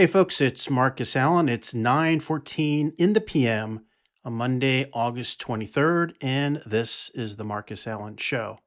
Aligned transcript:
Hey 0.00 0.06
folks, 0.06 0.40
it's 0.40 0.70
Marcus 0.70 1.14
Allen. 1.14 1.46
It's 1.50 1.74
9:14 1.74 2.94
in 2.96 3.12
the 3.12 3.20
PM 3.20 3.84
on 4.24 4.32
Monday, 4.32 4.88
August 4.94 5.38
23rd, 5.42 6.14
and 6.22 6.62
this 6.64 7.10
is 7.10 7.36
the 7.36 7.44
Marcus 7.44 7.86
Allen 7.86 8.16
show. 8.16 8.60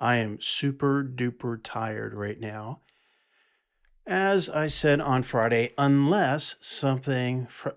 I 0.00 0.16
am 0.16 0.40
super 0.40 1.04
duper 1.04 1.60
tired 1.62 2.14
right 2.14 2.40
now. 2.40 2.80
As 4.06 4.48
I 4.48 4.68
said 4.68 5.02
on 5.02 5.22
Friday, 5.22 5.74
unless 5.76 6.56
something 6.62 7.46
fr- 7.48 7.76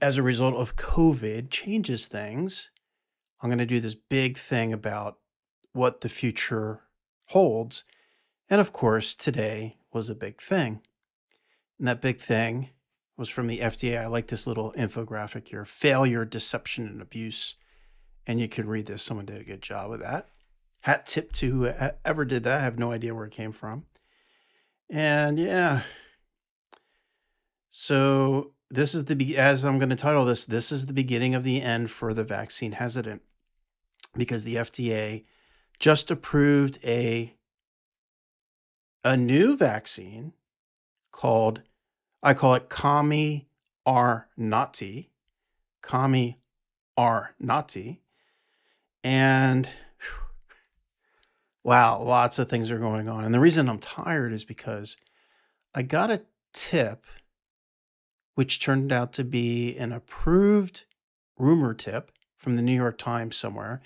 as 0.00 0.18
a 0.18 0.24
result 0.24 0.56
of 0.56 0.74
COVID 0.74 1.50
changes 1.50 2.08
things, 2.08 2.72
I'm 3.40 3.48
going 3.48 3.58
to 3.58 3.64
do 3.64 3.78
this 3.78 3.94
big 3.94 4.38
thing 4.38 4.72
about 4.72 5.20
what 5.72 6.00
the 6.00 6.08
future 6.08 6.80
holds. 7.26 7.84
And 8.50 8.60
of 8.60 8.72
course, 8.72 9.14
today 9.14 9.76
was 9.92 10.10
a 10.10 10.16
big 10.16 10.42
thing. 10.42 10.82
And 11.82 11.88
that 11.88 12.00
big 12.00 12.20
thing 12.20 12.68
was 13.16 13.28
from 13.28 13.48
the 13.48 13.58
FDA. 13.58 14.00
I 14.00 14.06
like 14.06 14.28
this 14.28 14.46
little 14.46 14.72
infographic 14.78 15.48
here 15.48 15.64
failure, 15.64 16.24
deception, 16.24 16.86
and 16.86 17.02
abuse. 17.02 17.56
And 18.24 18.38
you 18.38 18.48
can 18.48 18.68
read 18.68 18.86
this. 18.86 19.02
Someone 19.02 19.26
did 19.26 19.40
a 19.40 19.44
good 19.44 19.62
job 19.62 19.90
with 19.90 20.00
that. 20.00 20.28
Hat 20.82 21.06
tip 21.06 21.32
to 21.32 21.50
whoever 21.50 22.24
did 22.24 22.44
that. 22.44 22.60
I 22.60 22.62
have 22.62 22.78
no 22.78 22.92
idea 22.92 23.16
where 23.16 23.24
it 23.24 23.32
came 23.32 23.50
from. 23.50 23.86
And 24.88 25.40
yeah. 25.40 25.82
So 27.68 28.52
this 28.70 28.94
is 28.94 29.06
the 29.06 29.36
as 29.36 29.64
I'm 29.64 29.80
going 29.80 29.90
to 29.90 29.96
title 29.96 30.24
this, 30.24 30.44
this 30.44 30.70
is 30.70 30.86
the 30.86 30.92
beginning 30.92 31.34
of 31.34 31.42
the 31.42 31.60
end 31.60 31.90
for 31.90 32.14
the 32.14 32.22
vaccine 32.22 32.72
hesitant 32.72 33.22
because 34.16 34.44
the 34.44 34.54
FDA 34.54 35.24
just 35.80 36.12
approved 36.12 36.78
a 36.84 37.34
a 39.02 39.16
new 39.16 39.56
vaccine 39.56 40.34
called 41.10 41.62
I 42.22 42.34
call 42.34 42.54
it 42.54 42.68
Kami 42.68 43.48
R 43.84 44.28
Nati, 44.36 45.10
Kami 45.80 46.38
R 46.96 47.34
Nati. 47.40 48.00
And 49.02 49.68
wow, 51.64 52.00
lots 52.00 52.38
of 52.38 52.48
things 52.48 52.70
are 52.70 52.78
going 52.78 53.08
on. 53.08 53.24
And 53.24 53.34
the 53.34 53.40
reason 53.40 53.68
I'm 53.68 53.78
tired 53.78 54.32
is 54.32 54.44
because 54.44 54.96
I 55.74 55.82
got 55.82 56.10
a 56.10 56.22
tip, 56.52 57.06
which 58.34 58.60
turned 58.60 58.92
out 58.92 59.12
to 59.14 59.24
be 59.24 59.76
an 59.76 59.92
approved 59.92 60.84
rumor 61.38 61.74
tip 61.74 62.12
from 62.36 62.56
the 62.56 62.62
New 62.62 62.74
York 62.74 62.98
Times 62.98 63.36
somewhere, 63.36 63.80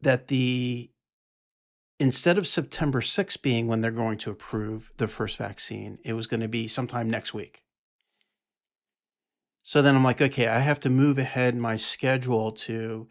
that 0.00 0.28
the 0.28 0.90
instead 1.98 2.38
of 2.38 2.46
September 2.46 3.00
6th 3.00 3.40
being 3.42 3.66
when 3.66 3.80
they're 3.80 3.90
going 3.90 4.18
to 4.18 4.30
approve 4.30 4.92
the 4.96 5.08
first 5.08 5.36
vaccine, 5.36 5.98
it 6.04 6.12
was 6.12 6.26
going 6.26 6.40
to 6.40 6.48
be 6.48 6.68
sometime 6.68 7.08
next 7.08 7.32
week. 7.32 7.62
So 9.62 9.82
then 9.82 9.96
I'm 9.96 10.04
like, 10.04 10.22
okay, 10.22 10.46
I 10.46 10.60
have 10.60 10.78
to 10.80 10.90
move 10.90 11.18
ahead 11.18 11.56
my 11.56 11.76
schedule 11.76 12.52
to 12.52 13.08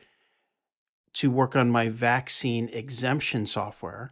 to 1.14 1.32
work 1.32 1.56
on 1.56 1.70
my 1.70 1.88
vaccine 1.88 2.68
exemption 2.74 3.46
software 3.46 4.12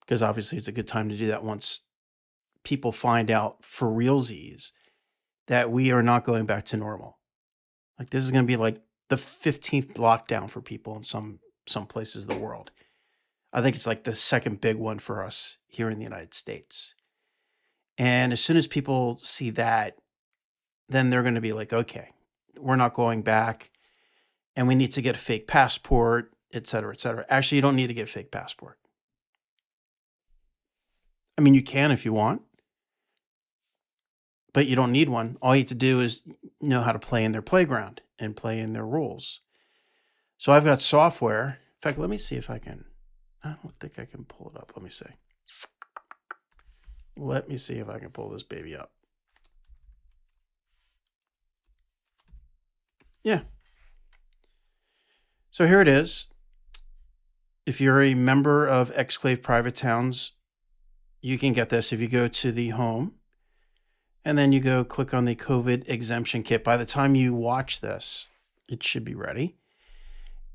because 0.00 0.20
obviously 0.20 0.58
it's 0.58 0.68
a 0.68 0.72
good 0.72 0.86
time 0.86 1.08
to 1.08 1.16
do 1.16 1.26
that 1.26 1.42
once 1.42 1.80
people 2.64 2.92
find 2.92 3.30
out 3.30 3.64
for 3.64 3.88
realsies 3.88 4.72
that 5.46 5.70
we 5.70 5.90
are 5.90 6.02
not 6.02 6.24
going 6.24 6.44
back 6.44 6.64
to 6.66 6.76
normal. 6.76 7.18
Like 7.98 8.10
this 8.10 8.24
is 8.24 8.30
going 8.30 8.44
to 8.44 8.46
be 8.46 8.56
like 8.56 8.82
the 9.08 9.16
15th 9.16 9.94
lockdown 9.94 10.50
for 10.50 10.60
people 10.60 10.96
in 10.96 11.02
some 11.02 11.40
some 11.66 11.86
places 11.86 12.24
of 12.24 12.30
the 12.30 12.38
world. 12.42 12.70
I 13.52 13.62
think 13.62 13.76
it's 13.76 13.86
like 13.86 14.04
the 14.04 14.12
second 14.12 14.60
big 14.60 14.76
one 14.76 14.98
for 14.98 15.22
us 15.22 15.58
here 15.66 15.88
in 15.88 15.98
the 15.98 16.04
United 16.04 16.34
States. 16.34 16.94
And 17.98 18.32
as 18.32 18.40
soon 18.40 18.56
as 18.56 18.66
people 18.66 19.16
see 19.16 19.50
that, 19.50 19.96
then 20.88 21.10
they're 21.10 21.22
going 21.22 21.34
to 21.34 21.40
be 21.40 21.52
like, 21.52 21.72
okay, 21.72 22.10
we're 22.58 22.76
not 22.76 22.94
going 22.94 23.22
back 23.22 23.70
and 24.54 24.68
we 24.68 24.74
need 24.74 24.92
to 24.92 25.02
get 25.02 25.14
a 25.14 25.18
fake 25.18 25.46
passport, 25.46 26.32
et 26.52 26.66
cetera, 26.66 26.92
et 26.92 27.00
cetera. 27.00 27.24
Actually, 27.28 27.56
you 27.56 27.62
don't 27.62 27.76
need 27.76 27.88
to 27.88 27.94
get 27.94 28.08
a 28.08 28.12
fake 28.12 28.30
passport. 28.30 28.78
I 31.38 31.42
mean, 31.42 31.54
you 31.54 31.62
can 31.62 31.90
if 31.90 32.04
you 32.04 32.12
want, 32.12 32.42
but 34.52 34.66
you 34.66 34.76
don't 34.76 34.92
need 34.92 35.08
one. 35.08 35.36
All 35.42 35.54
you 35.54 35.60
have 35.60 35.68
to 35.68 35.74
do 35.74 36.00
is 36.00 36.22
know 36.60 36.82
how 36.82 36.92
to 36.92 36.98
play 36.98 37.24
in 37.24 37.32
their 37.32 37.42
playground 37.42 38.00
and 38.18 38.36
play 38.36 38.58
in 38.58 38.72
their 38.72 38.86
rules. 38.86 39.40
So 40.38 40.52
I've 40.52 40.64
got 40.64 40.80
software. 40.80 41.58
In 41.76 41.82
fact, 41.82 41.98
let 41.98 42.08
me 42.08 42.18
see 42.18 42.36
if 42.36 42.48
I 42.48 42.58
can 42.58 42.84
I 43.46 43.56
don't 43.62 43.78
think 43.78 43.98
I 43.98 44.04
can 44.04 44.24
pull 44.24 44.50
it 44.54 44.60
up. 44.60 44.72
Let 44.74 44.82
me 44.82 44.90
see. 44.90 45.06
Let 47.16 47.48
me 47.48 47.56
see 47.56 47.78
if 47.78 47.88
I 47.88 47.98
can 47.98 48.10
pull 48.10 48.30
this 48.30 48.42
baby 48.42 48.76
up. 48.76 48.92
Yeah. 53.22 53.40
So 55.50 55.66
here 55.66 55.80
it 55.80 55.88
is. 55.88 56.26
If 57.64 57.80
you're 57.80 58.02
a 58.02 58.14
member 58.14 58.66
of 58.66 58.94
Exclave 58.94 59.42
Private 59.42 59.74
Towns, 59.74 60.32
you 61.20 61.38
can 61.38 61.52
get 61.52 61.68
this 61.68 61.92
if 61.92 62.00
you 62.00 62.08
go 62.08 62.28
to 62.28 62.52
the 62.52 62.70
home 62.70 63.14
and 64.24 64.36
then 64.36 64.52
you 64.52 64.60
go 64.60 64.84
click 64.84 65.14
on 65.14 65.24
the 65.24 65.34
COVID 65.34 65.88
exemption 65.88 66.42
kit. 66.42 66.62
By 66.62 66.76
the 66.76 66.84
time 66.84 67.14
you 67.14 67.34
watch 67.34 67.80
this, 67.80 68.28
it 68.68 68.82
should 68.82 69.04
be 69.04 69.14
ready. 69.14 69.56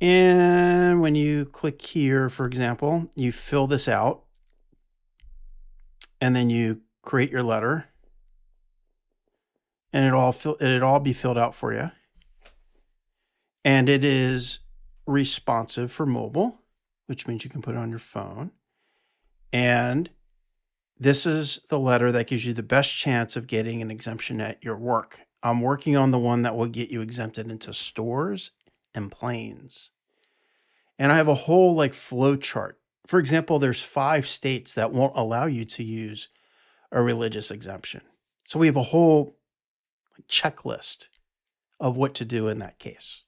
And 0.01 0.99
when 0.99 1.13
you 1.13 1.45
click 1.45 1.79
here, 1.79 2.27
for 2.27 2.47
example, 2.47 3.11
you 3.15 3.31
fill 3.31 3.67
this 3.67 3.87
out 3.87 4.23
and 6.19 6.35
then 6.35 6.49
you 6.49 6.81
create 7.03 7.29
your 7.29 7.43
letter 7.43 7.85
and 9.93 10.03
it 10.03 10.13
all 10.13 10.31
fill, 10.31 10.55
it 10.55 10.81
all 10.81 10.99
be 10.99 11.13
filled 11.13 11.37
out 11.37 11.53
for 11.53 11.71
you. 11.71 11.91
And 13.63 13.87
it 13.87 14.03
is 14.03 14.59
responsive 15.05 15.91
for 15.91 16.07
mobile, 16.07 16.61
which 17.05 17.27
means 17.27 17.43
you 17.43 17.51
can 17.51 17.61
put 17.61 17.75
it 17.75 17.77
on 17.77 17.91
your 17.91 17.99
phone. 17.99 18.49
And 19.53 20.09
this 20.97 21.27
is 21.27 21.59
the 21.69 21.77
letter 21.77 22.11
that 22.11 22.25
gives 22.25 22.43
you 22.43 22.53
the 22.53 22.63
best 22.63 22.95
chance 22.97 23.35
of 23.35 23.45
getting 23.45 23.83
an 23.83 23.91
exemption 23.91 24.41
at 24.41 24.63
your 24.63 24.77
work. 24.77 25.21
I'm 25.43 25.61
working 25.61 25.95
on 25.95 26.09
the 26.09 26.19
one 26.19 26.41
that 26.41 26.55
will 26.55 26.67
get 26.67 26.89
you 26.89 27.01
exempted 27.01 27.51
into 27.51 27.71
stores 27.71 28.51
and 28.93 29.11
planes. 29.11 29.91
And 30.99 31.11
I 31.11 31.17
have 31.17 31.27
a 31.27 31.35
whole 31.35 31.73
like 31.75 31.93
flow 31.93 32.35
chart. 32.35 32.79
For 33.07 33.19
example, 33.19 33.59
there's 33.59 33.81
five 33.81 34.27
states 34.27 34.73
that 34.75 34.91
won't 34.91 35.17
allow 35.17 35.45
you 35.45 35.65
to 35.65 35.83
use 35.83 36.29
a 36.91 37.01
religious 37.01 37.51
exemption. 37.51 38.01
So 38.45 38.59
we 38.59 38.67
have 38.67 38.75
a 38.75 38.83
whole 38.83 39.37
checklist 40.29 41.07
of 41.79 41.97
what 41.97 42.13
to 42.15 42.25
do 42.25 42.47
in 42.47 42.59
that 42.59 42.79
case. 42.79 43.23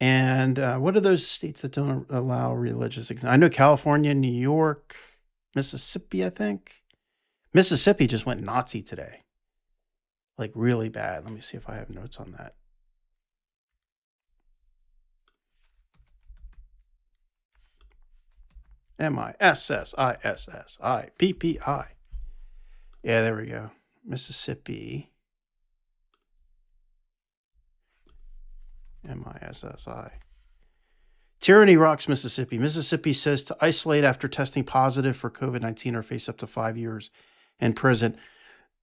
And 0.00 0.58
uh, 0.58 0.76
what 0.78 0.96
are 0.96 1.00
those 1.00 1.26
states 1.26 1.62
that 1.62 1.72
don't 1.72 2.06
allow 2.10 2.52
religious 2.52 3.10
exemption? 3.10 3.32
I 3.32 3.36
know 3.36 3.48
California, 3.48 4.12
New 4.12 4.30
York, 4.30 4.96
Mississippi, 5.54 6.24
I 6.24 6.30
think. 6.30 6.82
Mississippi 7.54 8.06
just 8.06 8.26
went 8.26 8.42
Nazi 8.42 8.82
today. 8.82 9.22
Like 10.36 10.52
really 10.54 10.90
bad. 10.90 11.24
Let 11.24 11.32
me 11.32 11.40
see 11.40 11.56
if 11.56 11.68
I 11.70 11.76
have 11.76 11.88
notes 11.88 12.18
on 12.18 12.32
that. 12.32 12.55
M 18.98 19.18
I 19.18 19.34
S 19.40 19.70
S 19.70 19.94
I 19.98 20.16
S 20.22 20.48
S 20.48 20.78
I 20.82 21.10
P 21.18 21.32
P 21.32 21.58
I. 21.66 21.86
Yeah, 23.02 23.22
there 23.22 23.36
we 23.36 23.46
go. 23.46 23.70
Mississippi. 24.04 25.12
M 29.08 29.24
I 29.26 29.44
S 29.44 29.64
S 29.64 29.86
I. 29.86 30.12
Tyranny 31.40 31.76
rocks 31.76 32.08
Mississippi. 32.08 32.58
Mississippi 32.58 33.12
says 33.12 33.42
to 33.44 33.56
isolate 33.60 34.04
after 34.04 34.26
testing 34.26 34.64
positive 34.64 35.16
for 35.16 35.30
COVID 35.30 35.60
19 35.60 35.94
or 35.94 36.02
face 36.02 36.28
up 36.28 36.38
to 36.38 36.46
five 36.46 36.76
years 36.76 37.10
in 37.60 37.72
prison. 37.72 38.16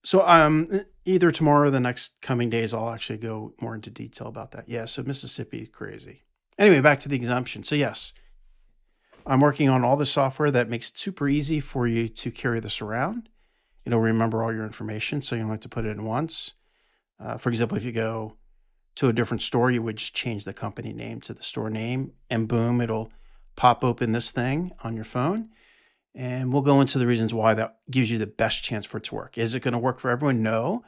So, 0.04 0.26
um, 0.28 0.82
either 1.04 1.30
tomorrow 1.30 1.68
or 1.68 1.70
the 1.70 1.80
next 1.80 2.20
coming 2.20 2.50
days, 2.50 2.74
I'll 2.74 2.90
actually 2.90 3.18
go 3.18 3.54
more 3.60 3.74
into 3.74 3.90
detail 3.90 4.28
about 4.28 4.50
that. 4.52 4.68
Yeah, 4.68 4.84
so 4.84 5.02
Mississippi, 5.02 5.66
crazy. 5.66 6.22
Anyway, 6.58 6.80
back 6.80 7.00
to 7.00 7.08
the 7.08 7.16
exemption. 7.16 7.64
So, 7.64 7.74
yes, 7.74 8.12
I'm 9.26 9.40
working 9.40 9.68
on 9.68 9.84
all 9.84 9.96
the 9.96 10.06
software 10.06 10.50
that 10.50 10.68
makes 10.68 10.90
it 10.90 10.98
super 10.98 11.28
easy 11.28 11.60
for 11.60 11.86
you 11.86 12.08
to 12.08 12.30
carry 12.30 12.60
this 12.60 12.82
around. 12.82 13.28
It'll 13.84 14.00
remember 14.00 14.42
all 14.42 14.52
your 14.52 14.64
information, 14.64 15.22
so 15.22 15.34
you 15.34 15.42
don't 15.42 15.50
have 15.50 15.60
to 15.60 15.68
put 15.68 15.86
it 15.86 15.90
in 15.90 16.04
once. 16.04 16.52
Uh, 17.18 17.38
for 17.38 17.48
example, 17.48 17.76
if 17.76 17.84
you 17.84 17.92
go 17.92 18.36
to 18.96 19.08
a 19.08 19.12
different 19.12 19.42
store, 19.42 19.70
you 19.70 19.82
would 19.82 19.96
just 19.96 20.14
change 20.14 20.44
the 20.44 20.52
company 20.52 20.92
name 20.92 21.20
to 21.22 21.34
the 21.34 21.42
store 21.42 21.70
name, 21.70 22.12
and 22.30 22.48
boom, 22.48 22.80
it'll 22.80 23.10
pop 23.56 23.84
open 23.84 24.12
this 24.12 24.30
thing 24.30 24.72
on 24.82 24.94
your 24.94 25.04
phone. 25.04 25.50
And 26.14 26.52
we'll 26.52 26.62
go 26.62 26.80
into 26.80 26.98
the 26.98 27.06
reasons 27.06 27.34
why 27.34 27.54
that 27.54 27.78
gives 27.90 28.10
you 28.10 28.18
the 28.18 28.26
best 28.26 28.62
chance 28.62 28.86
for 28.86 28.98
it 28.98 29.04
to 29.04 29.14
work. 29.14 29.36
Is 29.36 29.54
it 29.54 29.60
going 29.60 29.72
to 29.72 29.78
work 29.78 29.98
for 29.98 30.10
everyone? 30.10 30.42
No. 30.42 30.84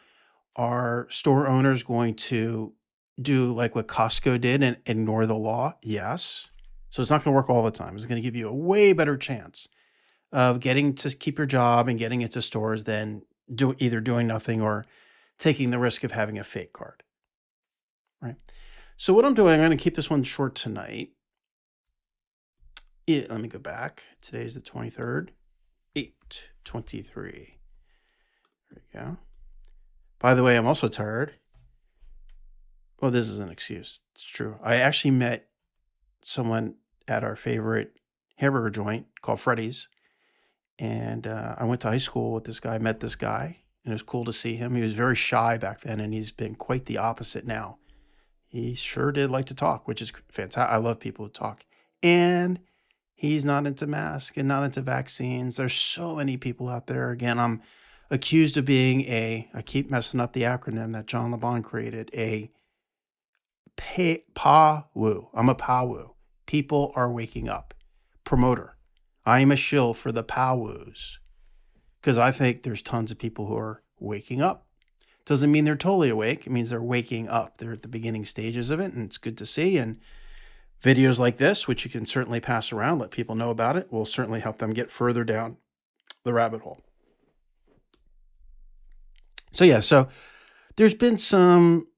Are 0.54 1.06
store 1.10 1.48
owners 1.48 1.82
going 1.82 2.14
to 2.14 2.74
do 3.20 3.52
like 3.52 3.74
what 3.74 3.88
Costco 3.88 4.40
did 4.40 4.62
and 4.62 4.76
ignore 4.86 5.26
the 5.26 5.34
law? 5.34 5.74
Yes. 5.82 6.50
So 6.96 7.02
it's 7.02 7.10
not 7.10 7.22
going 7.22 7.34
to 7.34 7.36
work 7.36 7.50
all 7.50 7.62
the 7.62 7.70
time. 7.70 7.94
It's 7.94 8.06
going 8.06 8.16
to 8.16 8.26
give 8.26 8.34
you 8.34 8.48
a 8.48 8.54
way 8.54 8.94
better 8.94 9.18
chance 9.18 9.68
of 10.32 10.60
getting 10.60 10.94
to 10.94 11.14
keep 11.14 11.36
your 11.36 11.46
job 11.46 11.88
and 11.88 11.98
getting 11.98 12.22
into 12.22 12.40
stores 12.40 12.84
than 12.84 13.20
do 13.54 13.76
either 13.78 14.00
doing 14.00 14.26
nothing 14.26 14.62
or 14.62 14.86
taking 15.36 15.70
the 15.70 15.78
risk 15.78 16.04
of 16.04 16.12
having 16.12 16.38
a 16.38 16.42
fake 16.42 16.72
card. 16.72 17.02
Right. 18.22 18.36
So 18.96 19.12
what 19.12 19.26
I'm 19.26 19.34
doing, 19.34 19.52
I'm 19.52 19.66
going 19.66 19.76
to 19.76 19.84
keep 19.84 19.94
this 19.94 20.08
one 20.08 20.22
short 20.22 20.54
tonight. 20.54 21.10
Yeah, 23.06 23.26
let 23.28 23.42
me 23.42 23.48
go 23.48 23.58
back. 23.58 24.04
Today 24.22 24.46
is 24.46 24.54
the 24.54 24.62
23rd. 24.62 25.28
823. 25.94 27.58
There 28.70 28.82
we 28.94 28.98
go. 28.98 29.18
By 30.18 30.32
the 30.32 30.42
way, 30.42 30.56
I'm 30.56 30.66
also 30.66 30.88
tired. 30.88 31.36
Well, 33.02 33.10
this 33.10 33.28
is 33.28 33.38
an 33.38 33.50
excuse. 33.50 34.00
It's 34.14 34.24
true. 34.24 34.58
I 34.62 34.76
actually 34.76 35.10
met 35.10 35.50
someone 36.22 36.76
at 37.08 37.24
our 37.24 37.36
favorite 37.36 37.98
hamburger 38.36 38.70
joint 38.70 39.06
called 39.22 39.40
Freddy's. 39.40 39.88
And 40.78 41.26
uh, 41.26 41.54
I 41.58 41.64
went 41.64 41.80
to 41.82 41.88
high 41.88 41.98
school 41.98 42.32
with 42.32 42.44
this 42.44 42.60
guy, 42.60 42.78
met 42.78 43.00
this 43.00 43.16
guy, 43.16 43.58
and 43.84 43.92
it 43.92 43.94
was 43.94 44.02
cool 44.02 44.24
to 44.24 44.32
see 44.32 44.56
him. 44.56 44.74
He 44.74 44.82
was 44.82 44.92
very 44.92 45.16
shy 45.16 45.56
back 45.56 45.80
then, 45.80 46.00
and 46.00 46.12
he's 46.12 46.30
been 46.30 46.54
quite 46.54 46.84
the 46.84 46.98
opposite 46.98 47.46
now. 47.46 47.78
He 48.46 48.74
sure 48.74 49.10
did 49.12 49.30
like 49.30 49.46
to 49.46 49.54
talk, 49.54 49.88
which 49.88 50.02
is 50.02 50.12
fantastic. 50.30 50.72
I 50.72 50.76
love 50.76 51.00
people 51.00 51.24
who 51.24 51.30
talk. 51.30 51.64
And 52.02 52.60
he's 53.14 53.44
not 53.44 53.66
into 53.66 53.86
masks 53.86 54.36
and 54.36 54.48
not 54.48 54.64
into 54.64 54.82
vaccines. 54.82 55.56
There's 55.56 55.74
so 55.74 56.14
many 56.14 56.36
people 56.36 56.68
out 56.68 56.86
there. 56.86 57.10
Again, 57.10 57.38
I'm 57.38 57.62
accused 58.10 58.56
of 58.56 58.64
being 58.64 59.02
a, 59.02 59.48
I 59.54 59.62
keep 59.62 59.90
messing 59.90 60.20
up 60.20 60.32
the 60.32 60.42
acronym 60.42 60.92
that 60.92 61.06
John 61.06 61.32
Le 61.32 61.38
Bon 61.38 61.62
created, 61.62 62.10
a 62.14 62.50
pa- 63.76 64.22
PAWU. 64.34 65.28
I'm 65.34 65.48
a 65.48 65.54
pa 65.54 65.84
PAWU. 65.84 66.10
People 66.46 66.92
are 66.94 67.10
waking 67.10 67.48
up. 67.48 67.74
Promoter. 68.24 68.76
I 69.24 69.40
am 69.40 69.50
a 69.50 69.56
shill 69.56 69.92
for 69.92 70.12
the 70.12 70.24
PAWUs 70.24 71.18
because 72.00 72.18
I 72.18 72.30
think 72.30 72.62
there's 72.62 72.82
tons 72.82 73.10
of 73.10 73.18
people 73.18 73.46
who 73.46 73.56
are 73.56 73.82
waking 73.98 74.40
up. 74.40 74.66
Doesn't 75.24 75.50
mean 75.50 75.64
they're 75.64 75.74
totally 75.74 76.08
awake. 76.08 76.46
It 76.46 76.50
means 76.50 76.70
they're 76.70 76.80
waking 76.80 77.28
up. 77.28 77.58
They're 77.58 77.72
at 77.72 77.82
the 77.82 77.88
beginning 77.88 78.24
stages 78.24 78.70
of 78.70 78.78
it, 78.78 78.92
and 78.92 79.04
it's 79.04 79.18
good 79.18 79.36
to 79.38 79.46
see. 79.46 79.76
And 79.76 79.98
videos 80.80 81.18
like 81.18 81.38
this, 81.38 81.66
which 81.66 81.84
you 81.84 81.90
can 81.90 82.06
certainly 82.06 82.38
pass 82.38 82.72
around, 82.72 83.00
let 83.00 83.10
people 83.10 83.34
know 83.34 83.50
about 83.50 83.76
it, 83.76 83.90
will 83.90 84.04
certainly 84.04 84.38
help 84.38 84.58
them 84.58 84.72
get 84.72 84.88
further 84.88 85.24
down 85.24 85.56
the 86.22 86.32
rabbit 86.32 86.60
hole. 86.60 86.80
So, 89.50 89.64
yeah, 89.64 89.80
so 89.80 90.08
there's 90.76 90.94
been 90.94 91.18
some 91.18 91.88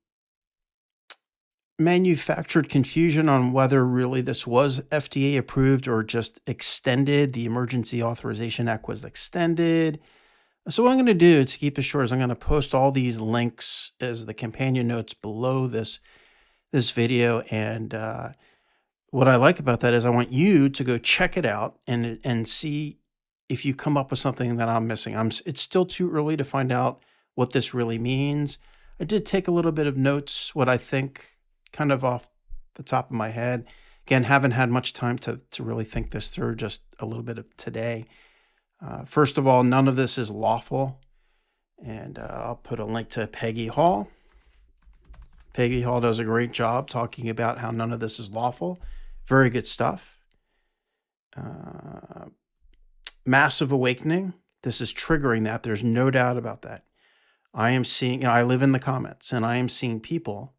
manufactured 1.79 2.69
confusion 2.69 3.29
on 3.29 3.53
whether 3.53 3.85
really 3.85 4.21
this 4.21 4.47
was 4.47 4.81
FDA 4.87 5.39
approved 5.39 5.87
or 5.87 6.03
just 6.03 6.41
extended. 6.47 7.33
The 7.33 7.45
Emergency 7.45 8.03
Authorization 8.03 8.69
Act 8.69 8.89
was 8.89 9.05
extended. 9.05 10.01
So, 10.69 10.83
what 10.83 10.91
I'm 10.91 10.97
going 10.97 11.07
to 11.07 11.15
do 11.15 11.45
to 11.45 11.59
keep 11.59 11.79
it 11.79 11.83
short 11.83 12.05
is 12.05 12.13
I'm 12.13 12.19
going 12.19 12.29
to 12.29 12.35
post 12.35 12.75
all 12.75 12.93
these 12.93 13.21
links 13.21 13.93
as 14.01 14.27
the 14.27 14.35
companion 14.35 14.89
notes 14.89 15.15
below 15.15 15.67
this 15.67 16.01
this 16.73 16.91
video 16.91 17.41
and 17.51 17.95
uh, 17.95 18.31
what 19.11 19.29
I 19.29 19.37
like 19.37 19.59
about 19.59 19.81
that 19.81 19.95
is 19.95 20.05
I 20.05 20.11
want 20.11 20.33
you 20.33 20.69
to 20.69 20.85
go 20.85 20.99
check 20.99 21.37
it 21.37 21.47
out 21.47 21.79
and 21.87 22.21
and 22.25 22.47
see 22.47 22.99
if 23.49 23.65
you 23.65 23.75
come 23.75 23.97
up 23.97 24.11
with 24.11 24.19
something 24.19 24.57
that 24.57 24.69
I'm 24.69 24.87
missing. 24.87 25.17
I'm 25.17 25.31
it's 25.47 25.63
still 25.63 25.87
too 25.87 26.11
early 26.11 26.37
to 26.37 26.45
find 26.45 26.71
out 26.71 27.03
what 27.35 27.53
this 27.53 27.73
really 27.73 27.99
means. 27.99 28.59
I 29.01 29.05
did 29.05 29.25
take 29.25 29.49
a 29.49 29.53
little 29.53 29.73
bit 29.73 29.87
of 29.87 29.97
notes 29.97 30.55
what 30.55 30.69
I 30.69 30.77
think 30.77 31.38
kind 31.79 31.93
of 31.93 32.05
off 32.05 32.29
the 32.75 32.83
top 32.83 33.09
of 33.09 33.17
my 33.17 33.29
head. 33.29 33.65
Again, 34.05 34.25
haven't 34.25 34.51
had 34.51 34.69
much 34.69 34.93
time 34.93 35.17
to 35.19 35.41
to 35.51 35.63
really 35.63 35.85
think 35.85 36.11
this 36.11 36.29
through 36.29 36.57
just 36.57 36.83
a 36.99 37.07
little 37.07 37.23
bit 37.23 37.39
of 37.39 37.57
today. 37.57 38.07
Uh, 38.85 39.05
first 39.05 39.39
of 39.39 39.47
all, 39.47 39.63
none 39.63 39.87
of 39.87 39.95
this 39.95 40.19
is 40.19 40.31
lawful. 40.31 41.01
And 41.85 42.19
uh, 42.19 42.43
I'll 42.47 42.57
put 42.57 42.81
a 42.81 42.85
link 42.85 43.09
to 43.11 43.29
Peggy 43.29 43.69
Hall. 43.69 44.09
Peggy 45.53 45.83
Hall 45.83 46.01
does 46.01 46.19
a 46.19 46.25
great 46.25 46.53
job 46.53 46.89
talking 46.89 47.29
about 47.29 47.59
how 47.59 47.71
none 47.71 47.93
of 47.93 48.01
this 48.01 48.19
is 48.19 48.33
lawful. 48.33 48.81
Very 49.27 49.51
good 49.51 49.67
stuff. 49.67 50.19
Uh, 51.37 52.27
massive 53.25 53.71
awakening. 53.71 54.35
This 54.63 54.81
is 54.81 54.93
triggering 54.93 55.45
that. 55.45 55.63
There's 55.63 55.85
no 55.85 56.11
doubt 56.11 56.37
about 56.37 56.63
that. 56.63 56.85
I 57.55 57.71
am 57.71 57.85
seeing, 57.85 58.27
I 58.27 58.43
live 58.43 58.63
in 58.63 58.73
the 58.73 58.81
comments, 58.81 59.33
and 59.33 59.47
I 59.47 59.57
am 59.57 59.69
seeing 59.69 60.01
people 60.01 60.55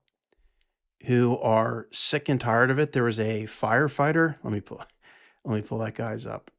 who 1.05 1.37
are 1.39 1.87
sick 1.91 2.29
and 2.29 2.39
tired 2.39 2.71
of 2.71 2.79
it. 2.79 2.91
There 2.91 3.03
was 3.03 3.19
a 3.19 3.43
firefighter. 3.43 4.35
Let 4.43 4.53
me 4.53 4.61
pull, 4.61 4.83
let 5.45 5.55
me 5.55 5.61
pull 5.61 5.79
that 5.79 5.95
guy's 5.95 6.25
up. 6.25 6.51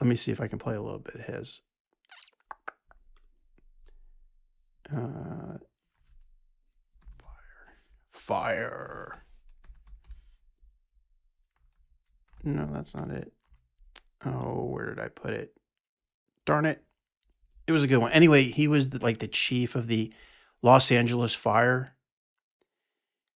Let 0.00 0.08
me 0.08 0.14
see 0.14 0.32
if 0.32 0.40
I 0.40 0.48
can 0.48 0.58
play 0.58 0.74
a 0.74 0.82
little 0.82 0.98
bit 0.98 1.14
of 1.16 1.20
his. 1.22 1.62
Uh, 4.90 5.58
fire, 7.18 7.74
fire. 8.10 9.22
No, 12.44 12.66
that's 12.66 12.94
not 12.94 13.10
it. 13.10 13.32
Oh, 14.24 14.66
where 14.66 14.86
did 14.86 14.98
I 14.98 15.08
put 15.08 15.32
it? 15.32 15.52
Darn 16.44 16.66
it. 16.66 16.82
It 17.66 17.72
was 17.72 17.84
a 17.84 17.86
good 17.86 17.98
one. 17.98 18.12
Anyway, 18.12 18.44
he 18.44 18.66
was 18.66 18.90
the, 18.90 19.02
like 19.02 19.18
the 19.18 19.28
chief 19.28 19.74
of 19.76 19.86
the 19.86 20.12
Los 20.62 20.90
Angeles 20.90 21.32
fire. 21.32 21.94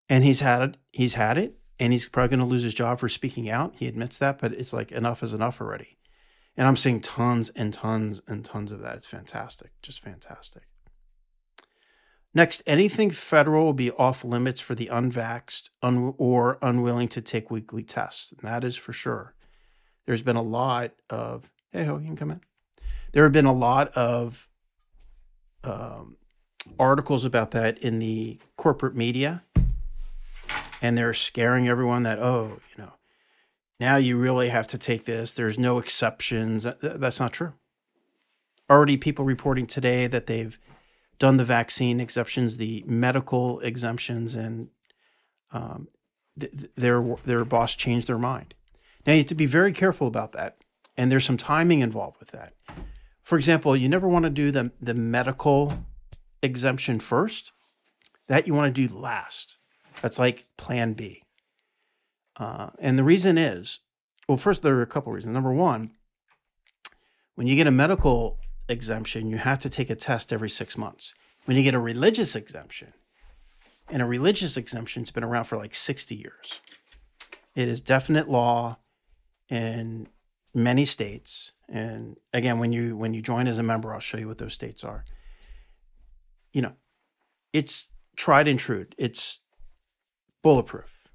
And 0.08 0.25
he's 0.25 0.41
had 0.41 0.62
it. 0.62 0.76
He's 0.93 1.14
had 1.14 1.38
it. 1.38 1.58
And 1.79 1.93
he's 1.93 2.08
probably 2.08 2.37
going 2.37 2.41
to 2.41 2.47
lose 2.47 2.62
his 2.62 2.75
job 2.75 2.99
for 2.99 3.08
speaking 3.08 3.50
out. 3.50 3.75
He 3.76 3.87
admits 3.87 4.17
that, 4.19 4.38
but 4.38 4.53
it's 4.53 4.73
like 4.73 4.93
enough 4.93 5.23
is 5.23 5.35
enough 5.35 5.61
already. 5.61 5.99
And 6.56 6.67
I'm 6.67 6.76
seeing 6.76 7.00
tons 7.00 7.50
and 7.50 7.73
tons 7.73 8.23
and 8.26 8.44
tons 8.44 8.73
of 8.73 8.81
that. 8.81 8.97
It's 8.97 9.06
fantastic. 9.06 9.73
Just 9.82 10.00
fantastic. 10.00 10.62
Next, 12.32 12.62
anything 12.67 13.11
federal 13.11 13.64
will 13.64 13.73
be 13.73 13.91
off 13.93 14.25
limits 14.25 14.61
for 14.61 14.75
the 14.75 14.91
unvaxxed 14.93 15.70
un- 15.82 16.14
or 16.19 16.59
unwilling 16.62 17.09
to 17.09 17.20
take 17.20 17.50
weekly 17.50 17.82
tests. 17.82 18.32
And 18.32 18.41
that 18.43 18.64
is 18.64 18.76
for 18.76 18.93
sure. 18.93 19.35
There's 20.06 20.23
been 20.23 20.37
a 20.37 20.43
lot 20.43 20.93
of, 21.11 21.50
hey 21.73 21.85
ho, 21.85 21.99
you 21.99 22.06
can 22.06 22.17
come 22.17 22.31
in. 22.31 22.41
There 23.12 23.25
have 23.25 23.32
been 23.32 23.47
a 23.47 23.52
lot 23.52 23.88
of 23.97 24.49
um, 25.64 26.17
articles 26.79 27.25
about 27.25 27.52
that 27.52 27.79
in 27.79 27.99
the 27.99 28.38
corporate 28.56 28.94
media. 28.94 29.43
And 30.82 30.96
they're 30.96 31.14
scaring 31.14 31.69
everyone 31.69 32.02
that, 32.02 32.19
oh, 32.19 32.61
you 32.76 32.84
know, 32.84 32.93
now 33.81 33.96
you 33.96 34.17
really 34.17 34.49
have 34.49 34.67
to 34.69 34.78
take 34.78 35.05
this. 35.05 35.32
There's 35.32 35.58
no 35.58 35.78
exceptions. 35.78 36.67
That's 36.81 37.20
not 37.20 37.32
true. 37.32 37.55
Already, 38.69 38.96
people 38.96 39.25
reporting 39.25 39.67
today 39.67 40.06
that 40.06 40.26
they've 40.26 40.58
done 41.19 41.37
the 41.37 41.44
vaccine 41.44 42.00
exemptions, 42.00 42.56
the 42.56 42.85
medical 42.87 43.61
exemptions, 43.61 44.35
and 44.35 44.68
um, 45.52 45.88
th- 46.38 46.52
their 46.75 47.02
their 47.25 47.45
boss 47.45 47.75
changed 47.75 48.06
their 48.06 48.18
mind. 48.18 48.54
Now 49.06 49.12
you 49.12 49.21
have 49.21 49.26
to 49.26 49.35
be 49.35 49.47
very 49.47 49.73
careful 49.73 50.06
about 50.06 50.33
that, 50.33 50.59
and 50.97 51.11
there's 51.11 51.25
some 51.25 51.37
timing 51.37 51.80
involved 51.80 52.18
with 52.18 52.33
that. 52.33 52.54
For 53.23 53.37
example, 53.37 53.76
you 53.76 53.88
never 53.88 54.09
want 54.09 54.25
to 54.25 54.30
do 54.30 54.50
the 54.50 54.73
the 54.80 54.95
medical 54.95 55.85
exemption 56.42 56.99
first. 56.99 57.52
That 58.28 58.47
you 58.47 58.54
want 58.54 58.75
to 58.75 58.88
do 58.88 58.92
last. 58.92 59.59
That's 60.03 60.19
like 60.19 60.47
Plan 60.57 60.93
B. 60.93 61.23
Uh, 62.37 62.71
and 62.79 62.99
the 62.99 63.05
reason 63.05 63.38
is, 63.38 63.81
well, 64.29 64.37
first 64.37 64.62
there 64.62 64.76
are 64.76 64.83
a 64.83 64.87
couple 64.87 65.12
reasons. 65.12 65.33
Number 65.33 65.53
one, 65.53 65.93
when 67.35 67.47
you 67.47 67.57
get 67.57 67.67
a 67.67 67.73
medical 67.73 68.38
exemption, 68.69 69.31
you 69.31 69.38
have 69.38 69.59
to 69.61 69.69
take 69.69 69.91
a 69.91 69.95
test 69.95 70.33
every 70.33 70.50
six 70.50 70.76
months. 70.76 71.15
When 71.45 71.57
you 71.57 71.62
get 71.62 71.75
a 71.75 71.81
religious 71.81 72.35
exemption, 72.35 72.93
and 73.88 74.03
a 74.03 74.07
religious 74.07 74.57
exemption's 74.57 75.11
been 75.11 75.25
around 75.25 75.45
for 75.45 75.57
like 75.57 75.75
60 75.75 76.15
years. 76.15 76.61
It 77.55 77.69
is 77.69 77.81
definite 77.81 78.29
law 78.29 78.79
in 79.49 80.09
many 80.55 80.85
states. 80.85 81.53
And 81.69 82.17
again, 82.33 82.59
when 82.59 82.73
you 82.73 82.97
when 82.97 83.15
you 83.15 83.23
join 83.23 83.47
as 83.47 83.59
a 83.59 83.62
member, 83.62 83.93
I'll 83.93 84.00
show 84.00 84.19
you 84.19 84.29
what 84.29 84.38
those 84.38 84.55
states 84.55 84.85
are. 84.85 85.05
You 86.53 86.62
know, 86.62 86.73
it's 87.53 87.88
tried 88.17 88.49
and 88.49 88.59
true. 88.59 88.87
It's 88.99 89.41
bulletproof. 90.43 91.09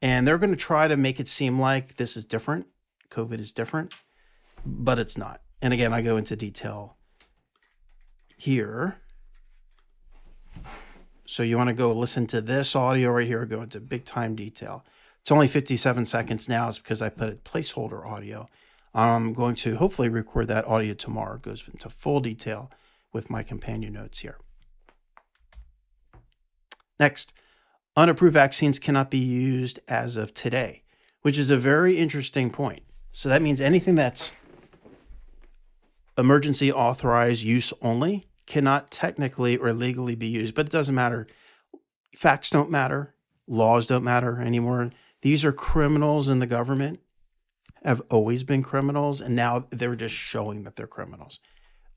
And 0.00 0.26
they're 0.26 0.38
going 0.38 0.50
to 0.50 0.56
try 0.56 0.88
to 0.88 0.96
make 0.96 1.18
it 1.18 1.28
seem 1.28 1.60
like 1.60 1.96
this 1.96 2.16
is 2.16 2.24
different. 2.24 2.66
COVID 3.10 3.40
is 3.40 3.52
different, 3.52 3.94
but 4.64 4.98
it's 4.98 5.18
not. 5.18 5.40
And 5.60 5.72
again, 5.72 5.92
I 5.92 6.02
go 6.02 6.16
into 6.16 6.36
detail 6.36 6.96
here. 8.36 8.98
So 11.24 11.42
you 11.42 11.56
want 11.56 11.68
to 11.68 11.74
go 11.74 11.90
listen 11.92 12.26
to 12.28 12.40
this 12.40 12.76
audio 12.76 13.10
right 13.10 13.26
here, 13.26 13.44
go 13.44 13.62
into 13.62 13.80
big 13.80 14.04
time 14.04 14.36
detail. 14.36 14.84
It's 15.20 15.32
only 15.32 15.48
57 15.48 16.04
seconds 16.04 16.48
now, 16.48 16.68
is 16.68 16.78
because 16.78 17.02
I 17.02 17.08
put 17.08 17.28
a 17.28 17.32
placeholder 17.32 18.06
audio. 18.06 18.48
I'm 18.94 19.34
going 19.34 19.54
to 19.56 19.76
hopefully 19.76 20.08
record 20.08 20.48
that 20.48 20.66
audio 20.66 20.94
tomorrow. 20.94 21.36
It 21.36 21.42
goes 21.42 21.68
into 21.68 21.90
full 21.90 22.20
detail 22.20 22.70
with 23.12 23.28
my 23.28 23.42
companion 23.42 23.92
notes 23.92 24.20
here. 24.20 24.38
Next, 26.98 27.32
unapproved 27.98 28.32
vaccines 28.32 28.78
cannot 28.78 29.10
be 29.10 29.18
used 29.18 29.80
as 29.88 30.16
of 30.16 30.32
today, 30.32 30.84
which 31.22 31.36
is 31.36 31.50
a 31.50 31.56
very 31.56 31.98
interesting 31.98 32.48
point. 32.48 32.84
So 33.10 33.28
that 33.28 33.42
means 33.42 33.60
anything 33.60 33.96
that's 33.96 34.30
emergency 36.16 36.70
authorized 36.70 37.42
use 37.42 37.72
only 37.82 38.28
cannot 38.46 38.92
technically 38.92 39.56
or 39.56 39.72
legally 39.72 40.14
be 40.14 40.28
used, 40.28 40.54
but 40.54 40.66
it 40.66 40.72
doesn't 40.72 40.94
matter. 40.94 41.26
Facts 42.14 42.50
don't 42.50 42.70
matter, 42.70 43.14
laws 43.48 43.84
don't 43.84 44.04
matter 44.04 44.40
anymore. 44.40 44.92
These 45.22 45.44
are 45.44 45.52
criminals 45.52 46.28
in 46.28 46.38
the 46.38 46.46
government, 46.46 47.00
have 47.82 48.00
always 48.10 48.44
been 48.44 48.62
criminals, 48.62 49.20
and 49.20 49.34
now 49.34 49.66
they're 49.70 49.96
just 49.96 50.14
showing 50.14 50.62
that 50.62 50.76
they're 50.76 50.86
criminals. 50.86 51.40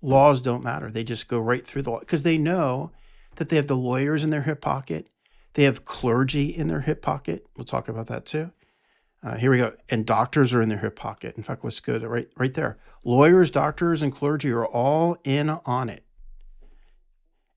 Laws 0.01 0.41
don't 0.41 0.63
matter. 0.63 0.89
They 0.89 1.03
just 1.03 1.27
go 1.27 1.37
right 1.37 1.65
through 1.65 1.83
the 1.83 1.91
law 1.91 1.99
because 1.99 2.23
they 2.23 2.39
know 2.39 2.89
that 3.35 3.49
they 3.49 3.55
have 3.55 3.67
the 3.67 3.77
lawyers 3.77 4.23
in 4.23 4.31
their 4.31 4.41
hip 4.41 4.61
pocket. 4.61 5.07
They 5.53 5.63
have 5.63 5.85
clergy 5.85 6.45
in 6.45 6.67
their 6.67 6.81
hip 6.81 7.01
pocket. 7.01 7.45
We'll 7.55 7.65
talk 7.65 7.87
about 7.87 8.07
that 8.07 8.25
too. 8.25 8.51
Uh, 9.23 9.37
here 9.37 9.51
we 9.51 9.57
go. 9.57 9.73
And 9.89 10.05
doctors 10.05 10.53
are 10.53 10.61
in 10.61 10.69
their 10.69 10.79
hip 10.79 10.95
pocket. 10.95 11.35
In 11.37 11.43
fact, 11.43 11.63
let's 11.63 11.79
go 11.79 11.99
to 11.99 12.09
right, 12.09 12.27
right 12.37 12.53
there. 12.53 12.79
Lawyers, 13.03 13.51
doctors, 13.51 14.01
and 14.01 14.11
clergy 14.11 14.51
are 14.51 14.65
all 14.65 15.17
in 15.23 15.49
on 15.49 15.89
it. 15.89 16.03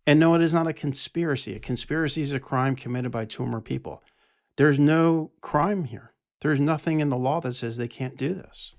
And 0.07 0.21
no, 0.21 0.35
it 0.35 0.43
is 0.43 0.53
not 0.53 0.67
a 0.67 0.75
conspiracy. 0.75 1.57
A 1.57 1.61
conspiracy 1.61 2.21
is 2.21 2.33
a 2.33 2.41
crime 2.41 2.77
committed 2.77 3.11
by 3.11 3.25
two 3.25 3.45
or 3.45 3.47
more 3.47 3.63
people. 3.63 4.03
There's 4.57 4.79
no 4.79 5.31
crime 5.41 5.85
here. 5.85 6.13
There's 6.41 6.61
nothing 6.61 7.01
in 7.01 7.09
the 7.09 7.17
law 7.17 7.41
that 7.41 7.55
says 7.55 7.77
they 7.77 7.89
can't 7.89 8.17
do 8.17 8.35
this. 8.35 8.75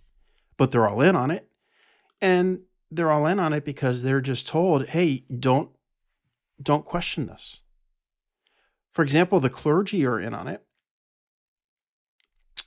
But 0.57 0.69
they're 0.69 0.87
all 0.87 1.01
in 1.01 1.15
on 1.15 1.31
it. 1.31 1.49
And 2.21 2.59
they're 2.91 3.11
all 3.11 3.25
in 3.25 3.39
on 3.39 3.53
it 3.53 3.65
because 3.65 4.03
they're 4.03 4.21
just 4.21 4.47
told, 4.47 4.89
hey, 4.89 5.25
don't 5.39 5.69
don't 6.61 6.85
question 6.85 7.25
this. 7.25 7.61
For 8.95 9.03
example, 9.03 9.39
the 9.39 9.49
clergy 9.49 10.03
are 10.07 10.19
in 10.19 10.33
on 10.33 10.47
it. 10.47 10.63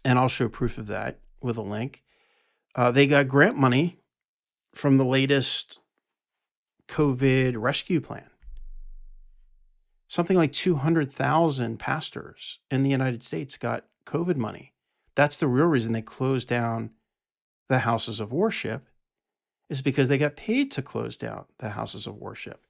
And 0.05 0.17
I'll 0.17 0.29
show 0.29 0.49
proof 0.49 0.79
of 0.79 0.87
that 0.87 1.19
with 1.43 1.57
a 1.57 1.63
link. 1.63 2.05
Uh, 2.77 2.93
they 2.93 3.09
got 3.09 3.27
grant 3.27 3.57
money 3.57 3.99
from 4.73 4.97
the 4.97 5.05
latest 5.05 5.81
COVID 6.87 7.55
rescue 7.57 8.01
plan 8.01 8.29
something 10.09 10.37
like 10.37 10.53
200,000 10.53 11.79
pastors 11.79 12.59
in 12.71 12.83
the 12.83 12.91
United 12.91 13.23
States 13.23 13.57
got 13.57 13.85
COVID 14.07 14.37
money. 14.37 14.73
That's 15.15 15.37
the 15.37 15.47
real 15.47 15.67
reason 15.67 15.93
they 15.93 16.03
closed 16.03 16.49
down 16.49 16.91
the 17.69 17.81
houses 17.81 18.19
of 18.19 18.33
worship 18.33 18.89
is 19.69 19.83
because 19.83 20.09
they 20.09 20.17
got 20.17 20.37
paid 20.37 20.71
to 20.73 20.83
close 20.83 21.17
down 21.19 21.45
the 21.59 21.71
houses 21.71 22.07
of 22.07 22.17
worship. 22.17 22.67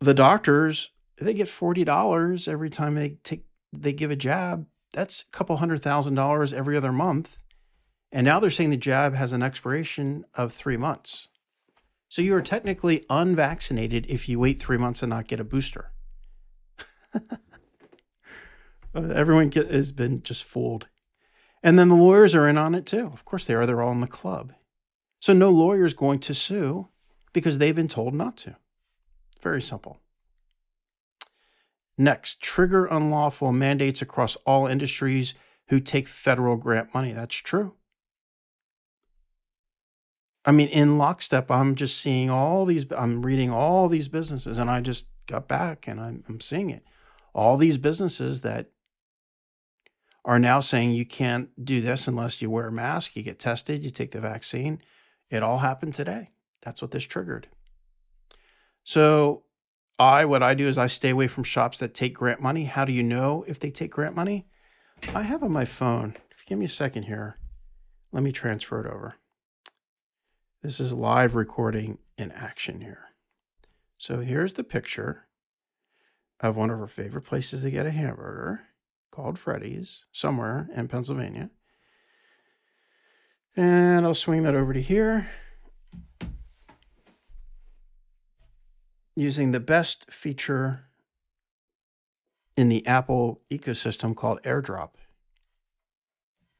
The 0.00 0.14
doctors, 0.14 0.90
they 1.18 1.34
get 1.34 1.48
$40 1.48 2.48
every 2.48 2.70
time 2.70 2.94
they 2.94 3.18
take 3.22 3.44
they 3.72 3.92
give 3.92 4.10
a 4.10 4.16
jab. 4.16 4.66
That's 4.92 5.22
a 5.22 5.30
couple 5.30 5.56
hundred 5.56 5.82
thousand 5.82 6.14
dollars 6.14 6.52
every 6.52 6.76
other 6.76 6.92
month. 6.92 7.40
And 8.12 8.24
now 8.24 8.38
they're 8.38 8.50
saying 8.50 8.70
the 8.70 8.76
jab 8.76 9.14
has 9.14 9.32
an 9.32 9.42
expiration 9.42 10.24
of 10.34 10.52
3 10.52 10.76
months. 10.76 11.28
So 12.08 12.22
you 12.22 12.36
are 12.36 12.40
technically 12.40 13.04
unvaccinated 13.10 14.06
if 14.08 14.28
you 14.28 14.38
wait 14.38 14.60
3 14.60 14.76
months 14.76 15.02
and 15.02 15.10
not 15.10 15.26
get 15.26 15.40
a 15.40 15.44
booster. 15.44 15.90
Everyone 18.94 19.48
get, 19.48 19.72
has 19.72 19.90
been 19.90 20.22
just 20.22 20.44
fooled. 20.44 20.86
And 21.64 21.78
then 21.78 21.88
the 21.88 21.96
lawyers 21.96 22.34
are 22.34 22.46
in 22.46 22.58
on 22.58 22.74
it 22.74 22.86
too. 22.86 23.06
Of 23.06 23.24
course 23.24 23.46
they 23.46 23.54
are. 23.54 23.66
They're 23.66 23.82
all 23.82 23.90
in 23.90 24.00
the 24.00 24.06
club. 24.06 24.52
So 25.18 25.32
no 25.32 25.50
lawyer 25.50 25.84
is 25.84 25.94
going 25.94 26.20
to 26.20 26.34
sue 26.34 26.88
because 27.32 27.58
they've 27.58 27.74
been 27.74 27.88
told 27.88 28.14
not 28.14 28.36
to. 28.38 28.56
Very 29.42 29.62
simple. 29.62 29.98
Next, 31.96 32.40
trigger 32.40 32.86
unlawful 32.86 33.52
mandates 33.52 34.02
across 34.02 34.36
all 34.46 34.66
industries 34.66 35.34
who 35.68 35.80
take 35.80 36.08
federal 36.08 36.56
grant 36.56 36.92
money. 36.92 37.12
That's 37.12 37.36
true. 37.36 37.74
I 40.44 40.52
mean, 40.52 40.68
in 40.68 40.98
lockstep, 40.98 41.50
I'm 41.50 41.74
just 41.74 41.98
seeing 41.98 42.28
all 42.30 42.66
these, 42.66 42.84
I'm 42.92 43.24
reading 43.24 43.50
all 43.50 43.88
these 43.88 44.08
businesses, 44.08 44.58
and 44.58 44.70
I 44.70 44.80
just 44.80 45.08
got 45.26 45.48
back 45.48 45.88
and 45.88 45.98
I'm, 46.00 46.24
I'm 46.28 46.40
seeing 46.40 46.68
it 46.68 46.84
all 47.34 47.56
these 47.56 47.78
businesses 47.78 48.42
that 48.42 48.70
are 50.24 50.38
now 50.38 50.60
saying 50.60 50.92
you 50.92 51.04
can't 51.04 51.50
do 51.62 51.80
this 51.80 52.08
unless 52.08 52.40
you 52.40 52.48
wear 52.48 52.68
a 52.68 52.72
mask, 52.72 53.16
you 53.16 53.22
get 53.22 53.38
tested, 53.38 53.84
you 53.84 53.90
take 53.90 54.12
the 54.12 54.20
vaccine. 54.20 54.80
It 55.30 55.42
all 55.42 55.58
happened 55.58 55.94
today. 55.94 56.30
That's 56.62 56.80
what 56.80 56.92
this 56.92 57.04
triggered. 57.04 57.48
So, 58.84 59.43
I 59.98 60.24
what 60.24 60.42
I 60.42 60.54
do 60.54 60.68
is 60.68 60.76
I 60.76 60.86
stay 60.86 61.10
away 61.10 61.28
from 61.28 61.44
shops 61.44 61.78
that 61.78 61.94
take 61.94 62.14
grant 62.14 62.40
money. 62.40 62.64
How 62.64 62.84
do 62.84 62.92
you 62.92 63.02
know 63.02 63.44
if 63.46 63.60
they 63.60 63.70
take 63.70 63.92
grant 63.92 64.16
money? 64.16 64.46
I 65.14 65.22
have 65.22 65.42
on 65.42 65.52
my 65.52 65.64
phone. 65.64 66.16
If 66.30 66.40
you 66.40 66.48
give 66.48 66.58
me 66.58 66.64
a 66.64 66.68
second 66.68 67.04
here, 67.04 67.38
let 68.10 68.22
me 68.22 68.32
transfer 68.32 68.84
it 68.84 68.90
over. 68.90 69.16
This 70.62 70.80
is 70.80 70.92
live 70.92 71.34
recording 71.34 71.98
in 72.16 72.32
action 72.32 72.80
here. 72.80 73.10
So 73.98 74.20
here's 74.20 74.54
the 74.54 74.64
picture 74.64 75.26
of 76.40 76.56
one 76.56 76.70
of 76.70 76.80
our 76.80 76.86
favorite 76.86 77.22
places 77.22 77.62
to 77.62 77.70
get 77.70 77.86
a 77.86 77.90
hamburger 77.90 78.64
called 79.10 79.38
Freddy's 79.38 80.04
somewhere 80.10 80.68
in 80.74 80.88
Pennsylvania. 80.88 81.50
And 83.56 84.04
I'll 84.04 84.14
swing 84.14 84.42
that 84.42 84.56
over 84.56 84.72
to 84.72 84.82
here. 84.82 85.28
Using 89.16 89.52
the 89.52 89.60
best 89.60 90.10
feature 90.10 90.86
in 92.56 92.68
the 92.68 92.86
Apple 92.86 93.42
ecosystem 93.50 94.14
called 94.14 94.42
AirDrop. 94.42 94.90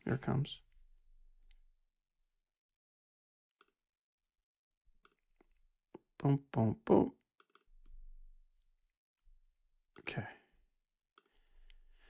Here 0.05 0.15
it 0.15 0.21
comes. 0.21 0.61
Boom, 6.19 6.41
boom, 6.53 6.77
boom. 6.85 7.13
Okay. 10.01 10.25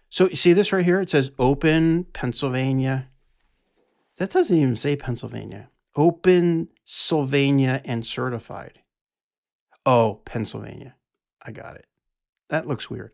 So 0.09 0.29
you 0.29 0.37
see 0.37 0.53
this 0.53 0.73
right 0.73 0.85
here? 0.85 1.01
It 1.01 1.11
says 1.11 1.33
open 1.39 2.05
Pennsylvania. 2.13 3.09
That 4.19 4.31
doesn't 4.31 4.57
even 4.57 4.77
say 4.77 4.95
Pennsylvania. 4.95 5.71
Open 5.97 6.69
Sylvania 6.85 7.83
and 7.85 8.07
certified. 8.07 8.81
Oh, 9.87 10.21
Pennsylvania. 10.25 10.95
I 11.43 11.53
got 11.53 11.76
it. 11.76 11.87
That 12.49 12.67
looks 12.67 12.88
weird. 12.88 13.12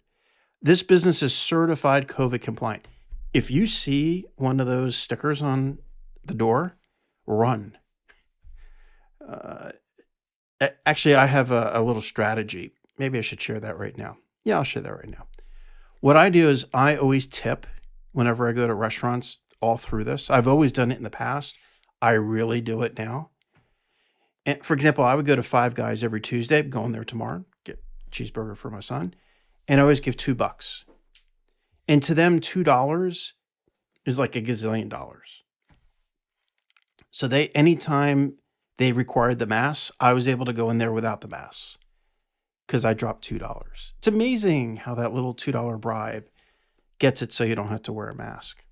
This 0.62 0.82
business 0.82 1.22
is 1.22 1.34
certified 1.34 2.06
COVID 2.06 2.40
compliant. 2.40 2.86
If 3.32 3.50
you 3.50 3.66
see 3.66 4.26
one 4.36 4.60
of 4.60 4.66
those 4.66 4.96
stickers 4.96 5.42
on 5.42 5.78
the 6.24 6.34
door, 6.34 6.76
run. 7.26 7.78
Uh, 9.26 9.70
actually, 10.84 11.14
I 11.14 11.26
have 11.26 11.50
a, 11.50 11.70
a 11.74 11.82
little 11.82 12.02
strategy. 12.02 12.72
Maybe 12.98 13.18
I 13.18 13.22
should 13.22 13.40
share 13.40 13.60
that 13.60 13.78
right 13.78 13.96
now. 13.96 14.18
Yeah, 14.44 14.56
I'll 14.56 14.64
share 14.64 14.82
that 14.82 14.96
right 14.96 15.10
now. 15.10 15.26
What 16.00 16.16
I 16.16 16.28
do 16.28 16.48
is 16.48 16.66
I 16.74 16.96
always 16.96 17.26
tip 17.26 17.66
whenever 18.12 18.48
I 18.48 18.52
go 18.52 18.66
to 18.66 18.74
restaurants 18.74 19.38
all 19.60 19.76
through 19.76 20.04
this. 20.04 20.30
I've 20.30 20.48
always 20.48 20.72
done 20.72 20.90
it 20.90 20.98
in 20.98 21.04
the 21.04 21.10
past. 21.10 21.56
I 22.02 22.12
really 22.12 22.60
do 22.60 22.82
it 22.82 22.98
now. 22.98 23.30
And 24.50 24.64
for 24.64 24.74
example, 24.74 25.04
I 25.04 25.14
would 25.14 25.26
go 25.26 25.36
to 25.36 25.42
Five 25.44 25.74
Guys 25.74 26.02
every 26.02 26.20
Tuesday, 26.20 26.62
go 26.62 26.84
in 26.84 26.90
there 26.90 27.04
tomorrow, 27.04 27.44
get 27.64 27.82
cheeseburger 28.10 28.56
for 28.56 28.68
my 28.68 28.80
son, 28.80 29.14
and 29.68 29.78
I 29.78 29.82
always 29.82 30.00
give 30.00 30.16
two 30.16 30.34
bucks. 30.34 30.84
And 31.86 32.02
to 32.02 32.14
them, 32.14 32.40
two 32.40 32.64
dollars 32.64 33.34
is 34.04 34.18
like 34.18 34.34
a 34.34 34.42
gazillion 34.42 34.88
dollars. 34.88 35.44
So 37.12 37.28
they 37.28 37.48
anytime 37.48 38.34
they 38.78 38.90
required 38.90 39.38
the 39.38 39.46
mass, 39.46 39.92
I 40.00 40.12
was 40.14 40.26
able 40.26 40.46
to 40.46 40.52
go 40.52 40.68
in 40.68 40.78
there 40.78 40.92
without 40.92 41.20
the 41.20 41.28
mass 41.28 41.78
because 42.66 42.84
I 42.84 42.92
dropped 42.92 43.28
$2. 43.28 43.92
It's 43.98 44.06
amazing 44.08 44.78
how 44.78 44.94
that 44.96 45.12
little 45.12 45.34
$2 45.34 45.80
bribe 45.80 46.24
gets 46.98 47.22
it 47.22 47.32
so 47.32 47.44
you 47.44 47.54
don't 47.54 47.68
have 47.68 47.82
to 47.82 47.92
wear 47.92 48.08
a 48.08 48.14
mask. 48.14 48.64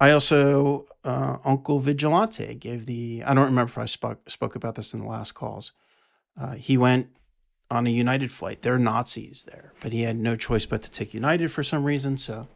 I 0.00 0.12
also, 0.12 0.86
uh, 1.04 1.38
Uncle 1.44 1.80
Vigilante 1.80 2.54
gave 2.54 2.86
the, 2.86 3.24
I 3.26 3.34
don't 3.34 3.46
remember 3.46 3.70
if 3.70 3.78
I 3.78 3.84
spoke, 3.86 4.30
spoke 4.30 4.54
about 4.54 4.76
this 4.76 4.94
in 4.94 5.00
the 5.00 5.06
last 5.06 5.32
calls. 5.32 5.72
Uh, 6.40 6.52
he 6.52 6.78
went 6.78 7.08
on 7.70 7.86
a 7.86 7.90
United 7.90 8.30
flight. 8.30 8.62
There 8.62 8.74
are 8.74 8.78
Nazis 8.78 9.44
there, 9.44 9.72
but 9.80 9.92
he 9.92 10.02
had 10.02 10.16
no 10.16 10.36
choice 10.36 10.66
but 10.66 10.82
to 10.82 10.90
take 10.90 11.14
United 11.14 11.48
for 11.50 11.62
some 11.62 11.84
reason. 11.84 12.16
So 12.16 12.46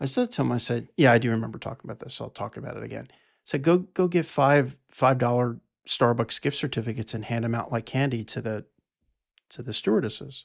I 0.00 0.06
said 0.06 0.32
to 0.32 0.42
him, 0.42 0.52
I 0.52 0.56
said, 0.56 0.88
yeah, 0.96 1.12
I 1.12 1.18
do 1.18 1.30
remember 1.30 1.58
talking 1.58 1.88
about 1.88 2.00
this. 2.00 2.14
So 2.14 2.24
I'll 2.24 2.30
talk 2.30 2.56
about 2.56 2.76
it 2.76 2.82
again. 2.82 3.08
I 3.10 3.14
said, 3.44 3.62
go, 3.62 3.78
go 3.78 4.08
get 4.08 4.24
five, 4.24 4.78
$5 4.92 5.60
Starbucks 5.86 6.40
gift 6.40 6.56
certificates 6.56 7.14
and 7.14 7.24
hand 7.24 7.44
them 7.44 7.54
out 7.54 7.72
like 7.72 7.84
candy 7.86 8.24
to 8.24 8.40
the 8.40 8.64
to 9.48 9.62
the 9.62 9.72
stewardesses. 9.72 10.44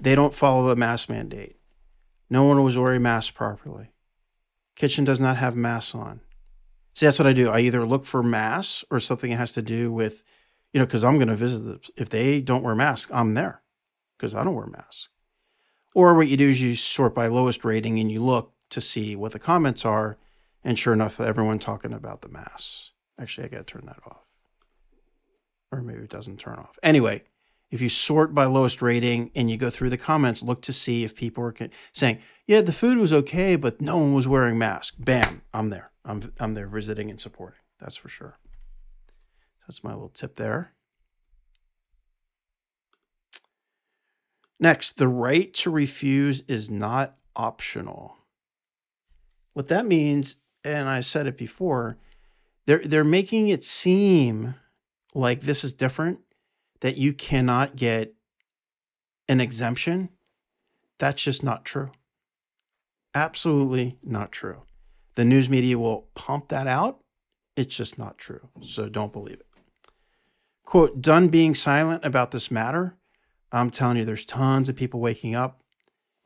they 0.00 0.14
don't 0.14 0.32
follow 0.32 0.66
the 0.66 0.76
mass 0.76 1.10
mandate. 1.10 1.58
No 2.34 2.42
one 2.42 2.64
was 2.64 2.76
wearing 2.76 3.02
masks 3.02 3.30
properly. 3.30 3.92
Kitchen 4.74 5.04
does 5.04 5.20
not 5.20 5.36
have 5.36 5.54
masks 5.54 5.94
on. 5.94 6.18
See, 6.92 7.06
that's 7.06 7.20
what 7.20 7.28
I 7.28 7.32
do. 7.32 7.48
I 7.48 7.60
either 7.60 7.86
look 7.86 8.04
for 8.04 8.24
masks 8.24 8.84
or 8.90 8.98
something 8.98 9.30
that 9.30 9.36
has 9.36 9.52
to 9.52 9.62
do 9.62 9.92
with, 9.92 10.24
you 10.72 10.80
know, 10.80 10.84
because 10.84 11.04
I'm 11.04 11.14
going 11.14 11.28
to 11.28 11.36
visit 11.36 11.60
them. 11.60 11.80
If 11.96 12.08
they 12.08 12.40
don't 12.40 12.64
wear 12.64 12.74
masks, 12.74 13.12
I'm 13.14 13.34
there 13.34 13.62
because 14.18 14.34
I 14.34 14.42
don't 14.42 14.56
wear 14.56 14.66
masks. 14.66 15.10
Or 15.94 16.12
what 16.14 16.26
you 16.26 16.36
do 16.36 16.48
is 16.48 16.60
you 16.60 16.74
sort 16.74 17.14
by 17.14 17.28
lowest 17.28 17.64
rating 17.64 18.00
and 18.00 18.10
you 18.10 18.20
look 18.20 18.52
to 18.70 18.80
see 18.80 19.14
what 19.14 19.30
the 19.30 19.38
comments 19.38 19.84
are 19.84 20.18
and 20.64 20.76
sure 20.76 20.92
enough, 20.92 21.20
everyone 21.20 21.60
talking 21.60 21.92
about 21.92 22.22
the 22.22 22.28
mass. 22.28 22.90
Actually, 23.16 23.44
I 23.44 23.50
got 23.50 23.58
to 23.58 23.72
turn 23.74 23.86
that 23.86 24.00
off. 24.04 24.26
Or 25.70 25.82
maybe 25.82 26.02
it 26.02 26.10
doesn't 26.10 26.40
turn 26.40 26.56
off. 26.56 26.80
Anyway, 26.82 27.22
if 27.74 27.82
you 27.82 27.88
sort 27.88 28.32
by 28.32 28.44
lowest 28.44 28.80
rating 28.80 29.32
and 29.34 29.50
you 29.50 29.56
go 29.56 29.68
through 29.68 29.90
the 29.90 29.98
comments, 29.98 30.44
look 30.44 30.62
to 30.62 30.72
see 30.72 31.02
if 31.02 31.16
people 31.16 31.42
are 31.42 31.54
saying, 31.92 32.20
yeah, 32.46 32.60
the 32.60 32.70
food 32.70 32.98
was 32.98 33.12
okay, 33.12 33.56
but 33.56 33.80
no 33.80 33.98
one 33.98 34.14
was 34.14 34.28
wearing 34.28 34.56
masks. 34.56 34.96
Bam, 34.96 35.42
I'm 35.52 35.70
there. 35.70 35.90
I'm, 36.04 36.32
I'm 36.38 36.54
there 36.54 36.68
visiting 36.68 37.10
and 37.10 37.20
supporting. 37.20 37.58
That's 37.80 37.96
for 37.96 38.08
sure. 38.08 38.38
That's 39.66 39.82
my 39.82 39.92
little 39.92 40.08
tip 40.08 40.36
there. 40.36 40.72
Next, 44.60 44.92
the 44.92 45.08
right 45.08 45.52
to 45.54 45.70
refuse 45.70 46.42
is 46.42 46.70
not 46.70 47.16
optional. 47.34 48.18
What 49.52 49.66
that 49.66 49.84
means 49.84 50.36
and 50.62 50.88
I 50.88 51.00
said 51.00 51.26
it 51.26 51.36
before, 51.36 51.98
they're 52.66 52.78
they're 52.78 53.02
making 53.02 53.48
it 53.48 53.64
seem 53.64 54.54
like 55.12 55.40
this 55.40 55.64
is 55.64 55.72
different, 55.72 56.20
that 56.84 56.98
you 56.98 57.14
cannot 57.14 57.76
get 57.76 58.12
an 59.26 59.40
exemption. 59.40 60.10
That's 60.98 61.22
just 61.22 61.42
not 61.42 61.64
true. 61.64 61.90
Absolutely 63.14 63.96
not 64.02 64.30
true. 64.30 64.64
The 65.14 65.24
news 65.24 65.48
media 65.48 65.78
will 65.78 66.08
pump 66.12 66.48
that 66.48 66.66
out. 66.66 67.00
It's 67.56 67.74
just 67.74 67.98
not 67.98 68.18
true. 68.18 68.50
So 68.60 68.90
don't 68.90 69.14
believe 69.14 69.40
it. 69.40 69.46
Quote, 70.62 71.00
done 71.00 71.28
being 71.28 71.54
silent 71.54 72.04
about 72.04 72.32
this 72.32 72.50
matter. 72.50 72.98
I'm 73.50 73.70
telling 73.70 73.96
you, 73.96 74.04
there's 74.04 74.26
tons 74.26 74.68
of 74.68 74.76
people 74.76 75.00
waking 75.00 75.34
up 75.34 75.62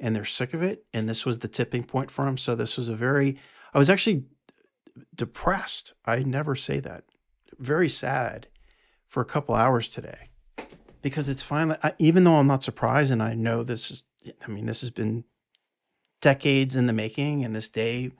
and 0.01 0.17
they're 0.17 0.25
sick 0.25 0.55
of 0.55 0.63
it. 0.65 0.87
And 0.93 1.09
this 1.09 1.25
was 1.25 1.39
the 1.39 1.47
tipping 1.47 1.85
point 1.85 2.11
for 2.11 2.25
them. 2.25 2.37
So 2.37 2.57
this 2.57 2.77
was 2.77 2.89
a 2.89 2.97
very 2.97 3.39
I 3.73 3.79
was 3.79 3.89
actually 3.89 4.25
depressed. 5.15 5.95
I 6.05 6.25
never 6.25 6.57
say 6.57 6.81
that. 6.81 7.05
Very 7.61 7.89
sad 7.89 8.49
for 9.07 9.21
a 9.21 9.25
couple 9.25 9.55
hours 9.55 9.89
today 9.89 10.28
because 11.09 11.29
it's 11.29 11.43
finally, 11.43 11.77
I, 11.83 11.95
even 11.99 12.25
though 12.25 12.37
I'm 12.37 12.47
not 12.47 12.65
surprised 12.65 13.11
and 13.11 13.23
I 13.23 13.35
know 13.35 13.63
this 13.63 13.91
is, 13.91 14.03
I 14.45 14.49
mean, 14.49 14.67
this 14.67 14.81
has 14.83 14.91
been 14.91 15.25
decades 16.21 16.77
in 16.77 16.87
the 16.87 16.93
making 16.93 17.45
and 17.45 17.55
this 17.55 17.69
day 17.69 18.11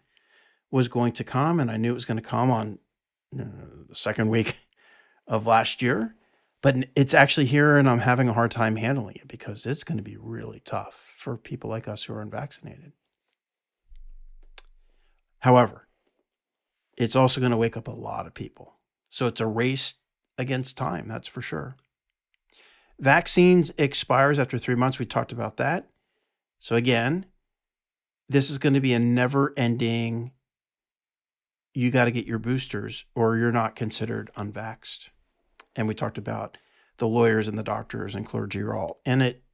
was 0.71 0.89
going 0.89 1.13
to 1.13 1.25
come 1.25 1.61
and 1.61 1.71
I 1.71 1.77
knew 1.77 1.91
it 1.91 1.95
was 1.95 2.05
going 2.05 2.17
to 2.17 2.23
come 2.23 2.51
on 2.51 2.79
you 3.33 3.39
know, 3.39 3.51
the 3.89 3.95
second 3.95 4.29
week 4.29 4.59
of 5.27 5.47
last 5.47 5.83
year. 5.83 6.15
But 6.61 6.89
it's 6.97 7.15
actually 7.15 7.47
here 7.47 7.77
and 7.77 7.89
I'm 7.89 8.01
having 8.01 8.29
a 8.29 8.33
hard 8.33 8.51
time 8.51 8.77
handling 8.77 9.17
it 9.17 9.29
because 9.29 9.65
it's 9.65 9.85
going 9.85 9.99
to 9.99 10.03
be 10.03 10.17
really 10.17 10.61
tough 10.61 11.15
for 11.17 11.37
people 11.37 11.71
like 11.71 11.87
us 11.87 12.05
who 12.05 12.15
are 12.15 12.23
unvaccinated. 12.23 12.93
However, 15.41 15.87
it's 16.97 17.15
also 17.15 17.41
going 17.41 17.53
to 17.53 17.57
wake 17.57 17.77
up 17.77 17.87
a 17.87 17.93
lot 17.93 18.27
of 18.27 18.35
people. 18.35 18.75
So 19.09 19.27
it's 19.27 19.41
a 19.41 19.47
race 19.47 19.95
against 20.37 20.77
time, 20.77 21.07
that's 21.07 21.29
for 21.29 21.41
sure. 21.41 21.77
Vaccines 23.01 23.73
expires 23.79 24.39
after 24.39 24.59
three 24.59 24.75
months. 24.75 24.99
We 24.99 25.07
talked 25.07 25.33
about 25.33 25.57
that. 25.59 25.89
So 26.59 26.75
again, 26.75 27.27
this 28.29 28.51
is 28.51 28.59
going 28.59 28.75
to 28.75 28.81
be 28.81 28.93
a 28.93 28.99
never 28.99 29.55
ending, 29.57 30.33
you 31.75 31.91
got 31.91 32.07
to 32.07 32.11
get 32.11 32.27
your 32.27 32.39
boosters 32.39 33.05
or 33.15 33.37
you're 33.37 33.53
not 33.53 33.77
considered 33.77 34.31
unvaxxed. 34.37 35.11
And 35.77 35.87
we 35.87 35.95
talked 35.95 36.19
about 36.19 36.59
the 36.97 37.07
lawyers 37.07 37.47
and 37.47 37.57
the 37.57 37.63
doctors 37.63 38.15
and 38.15 38.27
clergy 38.27 38.61
are 38.61 38.75
all 38.75 39.01
in 39.05 39.23
it, 39.23 39.45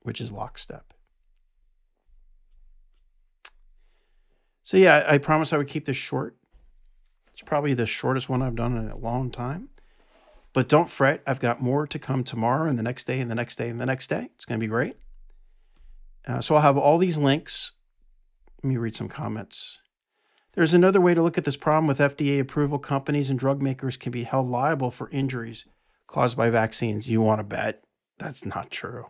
which 0.00 0.20
is 0.20 0.32
lockstep. 0.32 0.94
So 4.62 4.78
yeah, 4.78 5.04
I, 5.06 5.18
promise 5.18 5.52
I 5.52 5.58
would 5.58 5.68
keep 5.68 5.84
this 5.84 5.98
short. 5.98 6.36
It's 7.32 7.42
probably 7.42 7.74
the 7.74 7.84
shortest 7.84 8.30
one 8.30 8.40
I've 8.40 8.56
done 8.56 8.76
in 8.76 8.90
a 8.90 8.96
long 8.96 9.30
time. 9.30 9.68
But 10.54 10.68
don't 10.68 10.88
fret, 10.88 11.22
I've 11.26 11.40
got 11.40 11.60
more 11.60 11.86
to 11.86 11.98
come 11.98 12.24
tomorrow 12.24 12.68
and 12.68 12.78
the 12.78 12.82
next 12.82 13.04
day 13.04 13.20
and 13.20 13.30
the 13.30 13.34
next 13.34 13.56
day 13.56 13.68
and 13.68 13.78
the 13.78 13.86
next 13.86 14.06
day. 14.06 14.30
It's 14.34 14.46
going 14.46 14.58
to 14.58 14.64
be 14.64 14.70
great. 14.70 14.96
Uh, 16.26 16.40
so 16.40 16.54
I'll 16.54 16.62
have 16.62 16.78
all 16.78 16.96
these 16.96 17.18
links. 17.18 17.72
Let 18.62 18.68
me 18.68 18.76
read 18.78 18.96
some 18.96 19.08
comments. 19.08 19.80
There's 20.54 20.72
another 20.72 21.00
way 21.00 21.12
to 21.12 21.22
look 21.22 21.36
at 21.36 21.44
this 21.44 21.56
problem 21.56 21.86
with 21.86 21.98
FDA 21.98 22.40
approval. 22.40 22.78
Companies 22.78 23.28
and 23.28 23.38
drug 23.38 23.60
makers 23.60 23.96
can 23.96 24.12
be 24.12 24.22
held 24.22 24.48
liable 24.48 24.90
for 24.90 25.10
injuries 25.10 25.66
caused 26.06 26.36
by 26.36 26.48
vaccines. 26.48 27.08
You 27.08 27.20
want 27.20 27.40
to 27.40 27.44
bet? 27.44 27.82
That's 28.18 28.46
not 28.46 28.70
true. 28.70 29.06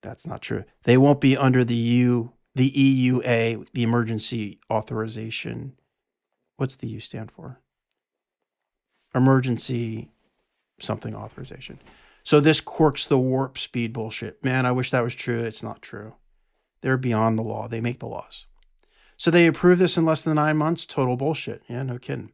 That's 0.00 0.26
not 0.26 0.40
true. 0.40 0.64
They 0.84 0.96
won't 0.96 1.20
be 1.20 1.36
under 1.36 1.64
the 1.64 1.74
U 1.74 2.32
the 2.54 2.70
EUA, 2.70 3.68
the 3.72 3.82
emergency 3.82 4.58
authorization. 4.70 5.74
What's 6.56 6.76
the 6.76 6.88
U 6.88 7.00
stand 7.00 7.30
for? 7.30 7.60
Emergency 9.14 10.10
something 10.82 11.14
authorization. 11.14 11.78
So 12.22 12.40
this 12.40 12.60
corks 12.60 13.06
the 13.06 13.18
warp 13.18 13.58
speed 13.58 13.92
bullshit. 13.92 14.42
Man, 14.44 14.66
I 14.66 14.72
wish 14.72 14.90
that 14.90 15.02
was 15.02 15.14
true. 15.14 15.40
It's 15.40 15.62
not 15.62 15.82
true. 15.82 16.14
They're 16.82 16.96
beyond 16.96 17.38
the 17.38 17.42
law. 17.42 17.68
They 17.68 17.80
make 17.80 17.98
the 17.98 18.06
laws. 18.06 18.46
So 19.16 19.30
they 19.30 19.46
approve 19.46 19.78
this 19.78 19.96
in 19.96 20.06
less 20.06 20.22
than 20.22 20.36
nine 20.36 20.56
months. 20.56 20.86
Total 20.86 21.16
bullshit. 21.16 21.62
Yeah, 21.68 21.82
no 21.82 21.98
kidding. 21.98 22.32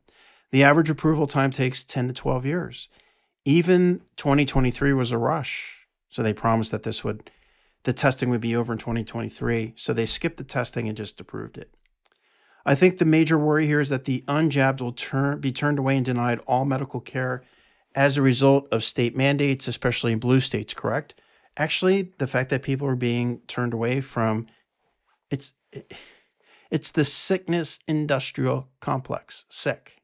The 0.52 0.62
average 0.62 0.90
approval 0.90 1.26
time 1.26 1.50
takes 1.50 1.82
10 1.82 2.09
to 2.09 2.14
12 2.14 2.46
years. 2.46 2.88
Even 3.44 4.02
2023 4.16 4.92
was 4.92 5.12
a 5.12 5.18
rush. 5.18 5.87
So 6.09 6.22
they 6.22 6.32
promised 6.32 6.70
that 6.72 6.85
this 6.85 7.04
would 7.04 7.30
the 7.85 7.92
testing 7.92 8.30
would 8.30 8.40
be 8.40 8.56
over 8.56 8.72
in 8.72 8.78
2023. 8.78 9.74
So 9.76 9.92
they 9.92 10.06
skipped 10.06 10.38
the 10.38 10.44
testing 10.44 10.88
and 10.88 10.96
just 10.96 11.20
approved 11.20 11.56
it. 11.56 11.72
I 12.64 12.74
think 12.74 12.98
the 12.98 13.04
major 13.04 13.38
worry 13.38 13.66
here 13.66 13.78
is 13.78 13.90
that 13.90 14.06
the 14.06 14.24
unjabbed 14.26 14.80
will 14.80 14.90
turn, 14.90 15.38
be 15.38 15.52
turned 15.52 15.78
away 15.78 15.96
and 15.96 16.04
denied 16.04 16.40
all 16.46 16.64
medical 16.64 17.00
care 17.00 17.44
as 17.96 18.16
a 18.16 18.22
result 18.22 18.68
of 18.70 18.85
state 18.85 19.16
mandates, 19.16 19.66
especially 19.66 20.12
in 20.12 20.18
blue 20.18 20.38
states, 20.38 20.74
correct? 20.74 21.20
Actually, 21.56 22.12
the 22.18 22.26
fact 22.26 22.50
that 22.50 22.62
people 22.62 22.87
are 22.87 22.94
being 22.94 23.40
turned 23.46 23.72
away 23.72 24.02
from 24.02 24.46
it's 25.30 25.54
it's 26.70 26.90
the 26.90 27.04
sickness 27.04 27.78
industrial 27.88 28.68
complex, 28.80 29.46
sick. 29.48 29.96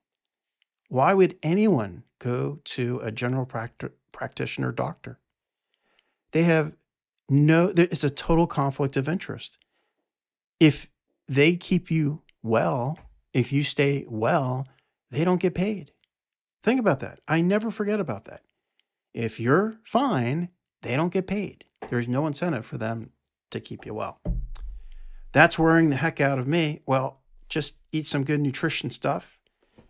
Why 0.88 1.12
would 1.14 1.36
anyone 1.42 2.04
go 2.18 2.60
to 2.64 3.00
a 3.00 3.12
general 3.12 3.44
practi- 3.46 3.92
practitioner 4.10 4.72
doctor? 4.72 5.18
They 6.32 6.44
have 6.44 6.72
no 7.28 7.72
it's 7.76 8.04
a 8.04 8.10
total 8.10 8.46
conflict 8.46 8.96
of 8.96 9.08
interest. 9.08 9.58
If 10.58 10.88
they 11.28 11.56
keep 11.56 11.90
you 11.90 12.22
well, 12.42 12.98
if 13.34 13.52
you 13.52 13.62
stay 13.64 14.06
well, 14.08 14.66
they 15.10 15.24
don't 15.24 15.40
get 15.40 15.54
paid. 15.54 15.91
Think 16.62 16.78
about 16.80 17.00
that. 17.00 17.20
I 17.26 17.40
never 17.40 17.70
forget 17.70 18.00
about 18.00 18.24
that. 18.26 18.42
If 19.12 19.40
you're 19.40 19.78
fine, 19.84 20.48
they 20.82 20.96
don't 20.96 21.12
get 21.12 21.26
paid. 21.26 21.64
There's 21.88 22.08
no 22.08 22.26
incentive 22.26 22.64
for 22.64 22.78
them 22.78 23.10
to 23.50 23.60
keep 23.60 23.84
you 23.84 23.94
well. 23.94 24.20
That's 25.32 25.58
worrying 25.58 25.90
the 25.90 25.96
heck 25.96 26.20
out 26.20 26.38
of 26.38 26.46
me. 26.46 26.82
Well, 26.86 27.20
just 27.48 27.76
eat 27.90 28.06
some 28.06 28.24
good 28.24 28.40
nutrition 28.40 28.90
stuff 28.90 29.38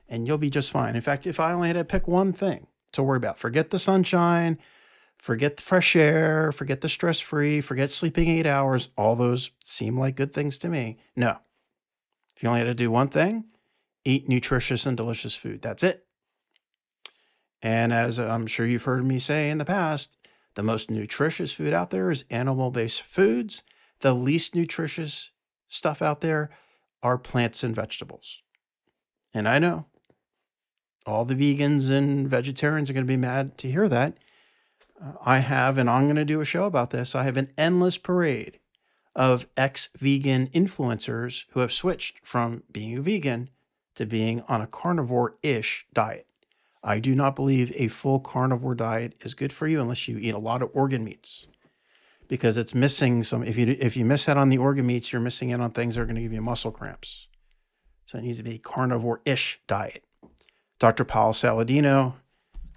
and 0.09 0.27
you'll 0.27 0.39
be 0.39 0.51
just 0.51 0.71
fine. 0.71 0.95
In 0.95 1.01
fact, 1.01 1.27
if 1.27 1.41
I 1.41 1.53
only 1.53 1.69
had 1.69 1.77
to 1.77 1.85
pick 1.85 2.07
one 2.07 2.33
thing 2.33 2.67
to 2.93 3.03
worry 3.03 3.17
about, 3.17 3.39
forget 3.39 3.71
the 3.71 3.79
sunshine, 3.79 4.59
forget 5.19 5.57
the 5.57 5.63
fresh 5.63 5.97
air, 5.97 6.53
forget 6.53 6.81
the 6.81 6.89
stress 6.89 7.19
free, 7.21 7.61
forget 7.61 7.91
sleeping 7.91 8.29
eight 8.29 8.47
hours. 8.47 8.91
All 8.97 9.17
those 9.17 9.53
seem 9.63 9.99
like 9.99 10.17
good 10.17 10.33
things 10.33 10.59
to 10.59 10.69
me. 10.69 10.99
No. 11.17 11.39
If 12.37 12.43
you 12.43 12.49
only 12.49 12.61
had 12.61 12.67
to 12.67 12.75
do 12.75 12.91
one 12.91 13.09
thing, 13.09 13.45
eat 14.05 14.29
nutritious 14.29 14.87
and 14.87 14.97
delicious 14.97 15.35
food. 15.35 15.63
That's 15.63 15.83
it. 15.83 16.07
And 17.63 17.93
as 17.93 18.19
I'm 18.19 18.47
sure 18.47 18.67
you've 18.67 18.85
heard 18.85 19.05
me 19.05 19.19
say 19.19 19.49
in 19.49 19.59
the 19.59 19.65
past, 19.65 20.17
the 20.55 20.63
most 20.63 20.91
nutritious 20.91 21.53
food 21.53 21.73
out 21.73 21.91
there 21.91 22.11
is 22.11 22.25
animal 22.29 22.71
based 22.71 23.03
foods. 23.03 23.63
The 24.01 24.13
least 24.13 24.55
nutritious 24.55 25.31
stuff 25.69 26.03
out 26.03 26.21
there 26.21 26.51
are 27.03 27.17
plants 27.17 27.63
and 27.63 27.75
vegetables. 27.75 28.43
And 29.33 29.49
I 29.49 29.59
know 29.59 29.87
all 31.07 31.25
the 31.25 31.35
vegans 31.35 31.91
and 31.91 32.29
vegetarians 32.29 32.91
are 32.91 32.93
going 32.93 33.07
to 33.07 33.13
be 33.13 33.17
mad 33.17 33.57
to 33.59 33.71
hear 33.71 33.89
that. 33.89 34.19
Uh, 35.01 35.13
I 35.25 35.39
have, 35.39 35.79
and 35.79 35.89
I'm 35.89 36.05
going 36.05 36.17
to 36.17 36.25
do 36.25 36.41
a 36.41 36.45
show 36.45 36.65
about 36.65 36.91
this. 36.91 37.15
I 37.15 37.25
have 37.25 37.37
an 37.37 37.53
endless 37.57 37.97
parade 37.97 38.59
of 39.15 39.47
ex 39.57 39.89
vegan 39.97 40.49
influencers 40.49 41.45
who 41.51 41.61
have 41.61 41.73
switched 41.73 42.25
from 42.25 42.63
being 42.71 42.99
a 42.99 43.01
vegan 43.01 43.51
to 43.95 44.07
being 44.07 44.43
on 44.49 44.61
a 44.61 44.67
carnivore 44.67 45.37
ish 45.43 45.87
diet. 45.93 46.27
I 46.85 46.99
do 46.99 47.15
not 47.15 47.37
believe 47.37 47.73
a 47.77 47.89
full 47.89 48.19
carnivore 48.19 48.75
diet 48.75 49.15
is 49.21 49.35
good 49.35 49.53
for 49.53 49.67
you 49.69 49.81
unless 49.81 50.09
you 50.09 50.19
eat 50.19 50.35
a 50.35 50.39
lot 50.39 50.63
of 50.63 50.71
organ 50.73 51.05
meats. 51.05 51.47
Because 52.27 52.57
it's 52.57 52.75
missing 52.75 53.23
some 53.23 53.45
if 53.45 53.57
you 53.57 53.77
if 53.79 53.97
you 53.97 54.05
miss 54.05 54.29
out 54.29 54.39
on 54.39 54.49
the 54.49 54.59
organ 54.59 54.87
meats 54.87 55.13
you're 55.13 55.21
missing 55.21 55.53
out 55.53 55.61
on 55.61 55.71
things 55.71 55.95
that 55.95 56.03
are 56.03 56.07
going 56.07 56.17
to 56.17 56.23
give 56.23 56.33
you 56.33 56.41
muscle 56.41 56.71
cramps. 56.71 57.29
So 58.07 58.19
it 58.19 58.23
needs 58.23 58.39
to 58.39 58.45
be 58.45 58.55
a 58.55 58.59
carnivore-ish 58.59 59.61
diet. 59.67 60.05
Dr 60.79 61.05
paul 61.05 61.33
saladino 61.33 62.15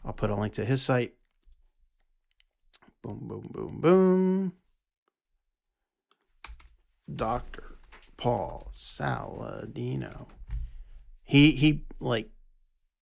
i'll 0.03 0.13
put 0.13 0.29
a 0.29 0.35
link 0.35 0.53
to 0.53 0.65
his 0.65 0.81
site. 0.81 1.13
Boom 3.01 3.27
boom 3.27 3.49
boom 3.51 3.81
boom. 3.81 4.53
Dr 7.11 7.77
paul 8.17 8.69
saladino. 8.73 10.27
He 11.23 11.51
he 11.51 11.85
like 11.99 12.29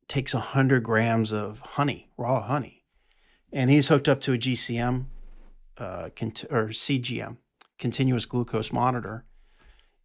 takes 0.08 0.34
100 0.34 0.84
grams 0.84 1.32
of 1.32 1.60
honey, 1.62 2.10
raw 2.18 2.42
honey, 2.42 2.84
and 3.52 3.70
he's 3.70 3.88
hooked 3.88 4.10
up 4.10 4.22
to 4.22 4.34
a 4.34 4.38
GCM 4.38 5.06
uh, 5.78 6.10
cont- 6.16 6.46
or 6.50 6.68
CGM, 6.70 7.38
continuous 7.78 8.26
glucose 8.26 8.72
monitor. 8.72 9.26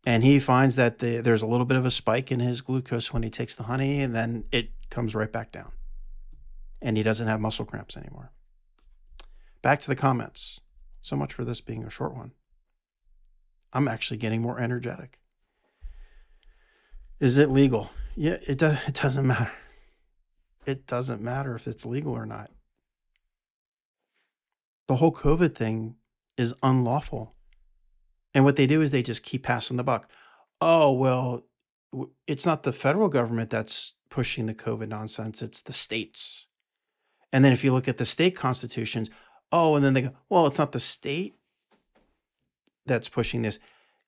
And 0.06 0.22
he 0.22 0.38
finds 0.38 0.76
that 0.76 0.98
the, 0.98 1.20
there's 1.20 1.42
a 1.42 1.46
little 1.46 1.66
bit 1.66 1.76
of 1.76 1.84
a 1.84 1.90
spike 1.90 2.30
in 2.32 2.40
his 2.40 2.61
glucose 2.61 3.12
when 3.12 3.22
he 3.22 3.30
takes 3.30 3.54
the 3.54 3.64
honey, 3.64 4.00
and 4.00 4.14
then 4.14 4.44
it 4.52 4.70
comes 4.90 5.14
right 5.14 5.30
back 5.30 5.52
down. 5.52 5.72
And 6.80 6.96
he 6.96 7.02
doesn't 7.02 7.26
have 7.26 7.40
muscle 7.40 7.64
cramps 7.64 7.96
anymore. 7.96 8.32
Back 9.61 9.80
to 9.80 9.88
the 9.88 9.96
comments. 9.96 10.61
So 11.00 11.16
much 11.16 11.32
for 11.32 11.44
this 11.44 11.61
being 11.61 11.84
a 11.84 11.90
short 11.90 12.14
one. 12.14 12.32
I'm 13.72 13.88
actually 13.88 14.16
getting 14.16 14.40
more 14.40 14.58
energetic. 14.58 15.18
Is 17.20 17.37
it 17.37 17.50
legal? 17.50 17.90
Yeah, 18.16 18.38
it, 18.46 18.58
do- 18.58 18.78
it 18.87 18.94
doesn't 18.94 19.26
matter 19.26 19.50
it 20.68 20.87
doesn't 20.87 21.22
matter 21.22 21.54
if 21.54 21.66
it's 21.66 21.87
legal 21.87 22.12
or 22.12 22.26
not. 22.26 22.50
The 24.87 24.96
whole 24.96 25.12
COVID 25.12 25.54
thing 25.54 25.96
is 26.37 26.54
unlawful. 26.62 27.35
And 28.35 28.44
what 28.44 28.57
they 28.57 28.66
do 28.66 28.83
is 28.83 28.90
they 28.90 29.02
just 29.02 29.22
keep 29.22 29.42
passing 29.42 29.78
the 29.78 29.85
buck. 29.85 30.11
Oh, 30.61 30.92
well, 30.92 31.44
it's 32.26 32.44
not 32.44 32.62
the 32.62 32.72
federal 32.72 33.09
government 33.09 33.50
that's 33.50 33.94
pushing 34.11 34.46
the 34.46 34.54
COVID 34.54 34.88
nonsense, 34.88 35.42
it's 35.42 35.61
the 35.61 35.72
states. 35.72 36.46
And 37.33 37.44
then 37.44 37.52
if 37.52 37.64
you 37.64 37.72
look 37.72 37.88
at 37.88 37.98
the 37.98 38.07
state 38.07 38.37
constitutions, 38.37 39.11
oh, 39.52 39.74
and 39.74 39.85
then 39.85 39.94
they 39.94 40.02
go, 40.02 40.12
well, 40.28 40.46
it's 40.46 40.59
not 40.59 40.72
the 40.72 40.81
state 40.81 41.37
that's 42.87 43.09
pushing 43.09 43.42
this. 43.42 43.59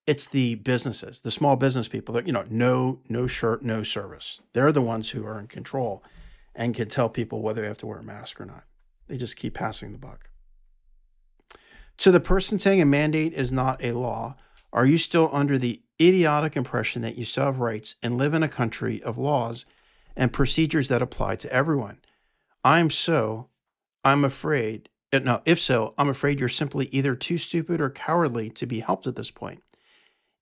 It's 0.07 0.27
the 0.27 0.57
businesses, 0.57 1.20
the 1.20 1.31
small 1.31 1.57
business 1.57 1.88
people 1.88 2.14
that, 2.14 2.27
you 2.27 2.33
know, 2.33 2.44
no, 2.49 3.01
no 3.09 3.27
shirt, 3.27 3.62
no 3.62 3.83
service. 3.83 4.42
They're 4.55 4.73
the 4.73 4.81
ones 4.81 5.11
who 5.11 5.27
are 5.27 5.38
in 5.38 5.46
control 5.46 6.03
and 6.61 6.75
can 6.75 6.88
tell 6.88 7.09
people 7.09 7.40
whether 7.40 7.62
they 7.62 7.66
have 7.66 7.79
to 7.79 7.87
wear 7.87 8.01
a 8.01 8.05
mask 8.05 8.38
or 8.38 8.44
not. 8.44 8.64
They 9.09 9.16
just 9.16 9.38
keep 9.38 9.55
passing 9.55 9.92
the 9.92 9.99
buck. 9.99 10.29
To 11.96 12.11
the 12.11 12.20
person 12.20 12.59
saying 12.59 12.83
a 12.83 12.87
mandate 12.87 13.33
is 13.33 13.51
not 13.51 13.83
a 13.83 13.92
law, 13.92 14.37
are 14.70 14.85
you 14.85 14.99
still 14.99 15.31
under 15.33 15.57
the 15.57 15.81
idiotic 16.01 16.59
impression 16.59 17.01
that 17.01 17.16
you 17.16 17.25
still 17.25 17.46
have 17.46 17.61
rights 17.61 17.96
and 18.03 18.18
live 18.18 18.35
in 18.35 18.42
a 18.42 18.49
country 18.49 19.03
of 19.03 19.16
laws 19.16 19.64
and 20.14 20.35
procedures 20.35 20.90
that 20.90 21.01
apply 21.01 21.37
to 21.37 21.51
everyone? 21.51 21.99
I'm 22.62 22.90
so, 22.90 23.49
I'm 24.05 24.23
afraid, 24.23 24.90
uh, 25.14 25.20
no, 25.20 25.40
if 25.46 25.59
so, 25.59 25.94
I'm 25.96 26.11
afraid 26.11 26.38
you're 26.38 26.51
simply 26.51 26.90
either 26.92 27.14
too 27.14 27.38
stupid 27.38 27.81
or 27.81 27.88
cowardly 27.88 28.51
to 28.51 28.66
be 28.66 28.81
helped 28.81 29.07
at 29.07 29.16
this 29.16 29.31
point. 29.31 29.62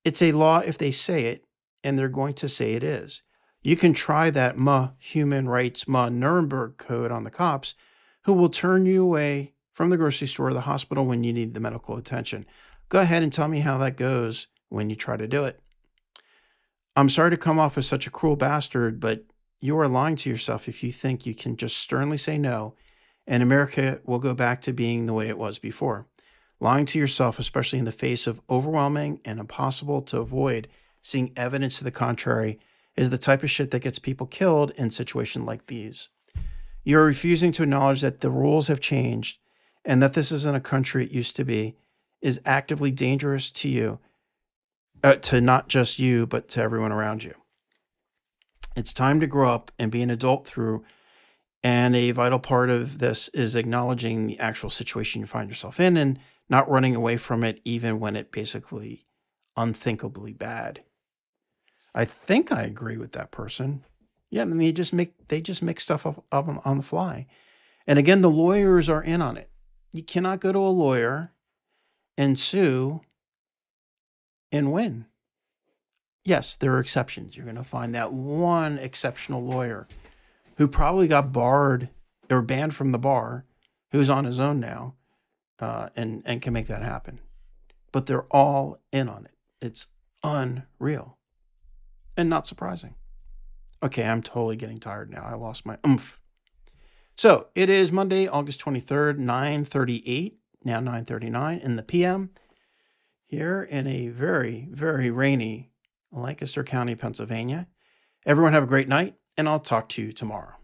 It's 0.05 0.21
a 0.21 0.33
law 0.33 0.59
if 0.59 0.79
they 0.79 0.91
say 0.91 1.27
it, 1.27 1.45
and 1.85 1.97
they're 1.97 2.09
going 2.09 2.35
to 2.35 2.49
say 2.49 2.73
it 2.73 2.83
is. 2.83 3.23
You 3.63 3.77
can 3.77 3.93
try 3.93 4.31
that 4.31 4.57
ma 4.57 4.91
human 4.99 5.49
rights, 5.49 5.89
ma 5.89 6.09
Nuremberg 6.09 6.77
code 6.79 7.11
on 7.11 7.25
the 7.25 7.31
cops 7.31 7.75
who 8.25 8.33
will 8.33 8.49
turn 8.49 8.87
you 8.87 9.03
away 9.03 9.55
from 9.73 9.91
the 9.91 9.97
grocery 9.97 10.29
store 10.29 10.49
or 10.49 10.55
the 10.55 10.63
hospital 10.63 11.05
when 11.05 11.25
you 11.25 11.33
need 11.33 11.55
the 11.55 11.61
medical 11.61 11.97
attention. 11.97 12.47
Go 12.89 13.01
ahead 13.01 13.23
and 13.23 13.33
tell 13.33 13.49
me 13.49 13.61
how 13.61 13.79
that 13.79 13.97
goes 13.97 14.47
when 14.69 14.91
you 14.91 14.97
try 14.97 15.17
to 15.17 15.27
do 15.27 15.45
it. 15.45 15.61
I'm 16.97 17.09
sorry 17.09 17.31
to 17.31 17.37
come 17.37 17.59
off 17.59 17.79
as 17.79 17.87
such 17.87 18.07
a 18.07 18.11
cruel 18.11 18.37
bastard, 18.37 19.01
but 19.01 19.25
you 19.61 19.79
are 19.79 19.89
lying 19.89 20.17
to 20.17 20.31
yourself 20.31 20.69
if 20.69 20.83
you 20.83 20.93
think 20.93 21.27
you 21.27 21.35
can 21.35 21.57
just 21.57 21.77
sternly 21.77 22.17
say 22.17 22.39
no 22.39 22.75
and 23.29 23.43
America 23.43 24.01
will 24.05 24.19
go 24.19 24.35
back 24.35 24.61
to 24.63 24.73
being 24.73 25.07
the 25.07 25.13
way 25.13 25.29
it 25.29 25.39
was 25.39 25.59
before. 25.59 26.07
Lying 26.61 26.87
to 26.87 26.99
yourself, 26.99 27.39
especially 27.39 27.79
in 27.79 27.85
the 27.85 27.93
face 27.93 28.27
of 28.27 28.41
overwhelming 28.49 29.21
and 29.25 29.39
impossible 29.39 30.01
to 30.03 30.19
avoid 30.19 30.67
seeing 31.03 31.33
evidence 31.37 31.79
to 31.79 31.85
the 31.85 31.91
contrary, 31.91 32.59
is 32.99 33.11
the 33.11 33.19
type 33.19 33.45
of 33.45 33.51
shit 33.51 33.71
that 33.71 33.83
gets 33.83 34.01
people 34.01 34.27
killed 34.27 34.73
in 34.73 34.91
situations 34.91 35.47
like 35.47 35.67
these. 35.69 36.09
You're 36.85 37.05
refusing 37.05 37.53
to 37.53 37.63
acknowledge 37.63 38.01
that 38.01 38.21
the 38.23 38.31
rules 38.31 38.67
have 38.67 38.81
changed 38.81 39.39
and 39.85 40.03
that 40.03 40.15
this 40.15 40.33
isn't 40.33 40.57
a 40.57 40.61
country 40.61 41.05
it 41.05 41.13
used 41.13 41.37
to 41.37 41.45
be 41.45 41.77
is 42.21 42.41
actively 42.45 42.91
dangerous 42.91 43.53
to 43.53 43.69
you, 43.69 44.01
uh, 45.05 45.15
to 45.15 45.41
not 45.41 45.69
just 45.69 46.01
you, 46.01 46.27
but 46.27 46.49
to 46.49 46.61
everyone 46.61 46.91
around 46.91 47.23
you. 47.23 47.35
It's 48.75 48.93
time 48.93 49.21
to 49.21 49.29
grow 49.29 49.51
up 49.51 49.71
and 49.79 49.93
be 49.93 50.03
an 50.03 50.11
adult 50.11 50.45
through. 50.47 50.85
And 51.63 51.95
a 51.95 52.11
vital 52.11 52.41
part 52.41 52.69
of 52.69 52.99
this 52.99 53.29
is 53.29 53.55
acknowledging 53.55 54.27
the 54.27 54.41
actual 54.41 54.71
situation 54.71 55.21
you 55.21 55.27
find 55.27 55.49
yourself 55.49 55.79
in 55.79 55.97
and 55.97 56.19
not 56.49 56.69
running 56.69 56.97
away 56.97 57.17
from 57.17 57.45
it, 57.45 57.61
even 57.65 58.01
when 58.01 58.17
it 58.17 58.33
basically 58.33 59.05
unthinkably 59.57 60.33
bad. 60.33 60.83
I 61.95 62.05
think 62.05 62.53
I 62.53 62.63
agree 62.63 62.97
with 62.97 63.13
that 63.13 63.31
person. 63.31 63.85
Yeah, 64.31 64.45
they 64.45 64.73
just 64.73 64.93
make 64.93 65.29
they 65.29 65.41
just 65.41 65.63
make 65.63 65.81
stuff 65.81 66.07
up, 66.07 66.25
up 66.31 66.49
on, 66.49 66.61
on 66.65 66.77
the 66.79 66.83
fly. 66.83 67.27
And 67.87 67.99
again, 67.99 68.21
the 68.21 68.31
lawyers 68.31 68.89
are 68.89 69.03
in 69.03 69.23
on 69.23 69.37
it. 69.37 69.51
You 69.93 70.03
cannot 70.03 70.41
go 70.41 70.53
to 70.53 70.59
a 70.59 70.69
lawyer 70.69 71.33
and 72.19 72.39
sue 72.39 73.01
and 74.53 74.73
win. 74.73 75.07
Yes, 76.25 76.57
there 76.57 76.75
are 76.75 76.81
exceptions. 76.81 77.37
You're 77.37 77.47
going 77.47 77.57
to 77.57 77.65
find 77.65 77.95
that 77.95 78.13
one 78.13 78.79
exceptional 78.79 79.43
lawyer 79.43 79.87
who 80.57 80.69
probably 80.69 81.09
got 81.09 81.33
barred 81.33 81.89
or 82.29 82.43
banned 82.43 82.75
from 82.75 82.93
the 82.93 82.99
bar, 82.99 83.47
who's 83.93 84.11
on 84.11 84.25
his 84.25 84.39
own 84.39 84.61
now, 84.61 84.95
uh, 85.61 85.89
and 85.97 86.23
and 86.27 86.43
can 86.43 86.53
make 86.53 86.67
that 86.67 86.83
happen. 86.83 87.21
But 87.93 88.07
they're 88.07 88.25
all 88.25 88.79
in 88.93 89.09
on 89.09 89.25
it. 89.25 89.35
It's 89.65 89.89
unreal. 90.23 91.18
And 92.19 92.29
not 92.29 92.47
surprising. 92.47 92.97
Okay, 93.83 94.05
I'm 94.05 94.23
totally 94.23 94.57
getting 94.57 94.79
tired 94.79 95.11
now. 95.11 95.23
I 95.25 95.35
lost 95.35 95.65
my 95.65 95.79
oomph. 95.87 96.21
So 97.17 97.47
it 97.55 97.71
is 97.71 97.93
Monday, 97.93 98.27
August 98.27 98.61
23rd, 98.61 99.19
938, 99.19 100.39
now 100.65 100.81
939 100.81 101.59
in 101.61 101.77
the 101.77 101.83
PM 101.83 102.31
here 103.25 103.63
in 103.63 103.87
a 103.87 104.09
very, 104.09 104.69
very 104.71 105.11
rainy 105.11 105.71
Lancaster 106.11 106.65
County, 106.65 106.97
Pennsylvania. 106.97 107.69
Everyone 108.27 108.53
have 108.53 108.65
a 108.65 108.67
great 108.67 108.89
night, 108.89 109.15
and 109.37 109.49
I'll 109.49 109.61
talk 109.61 109.89
to 109.91 110.03
you 110.03 110.13
tomorrow. 110.13 110.58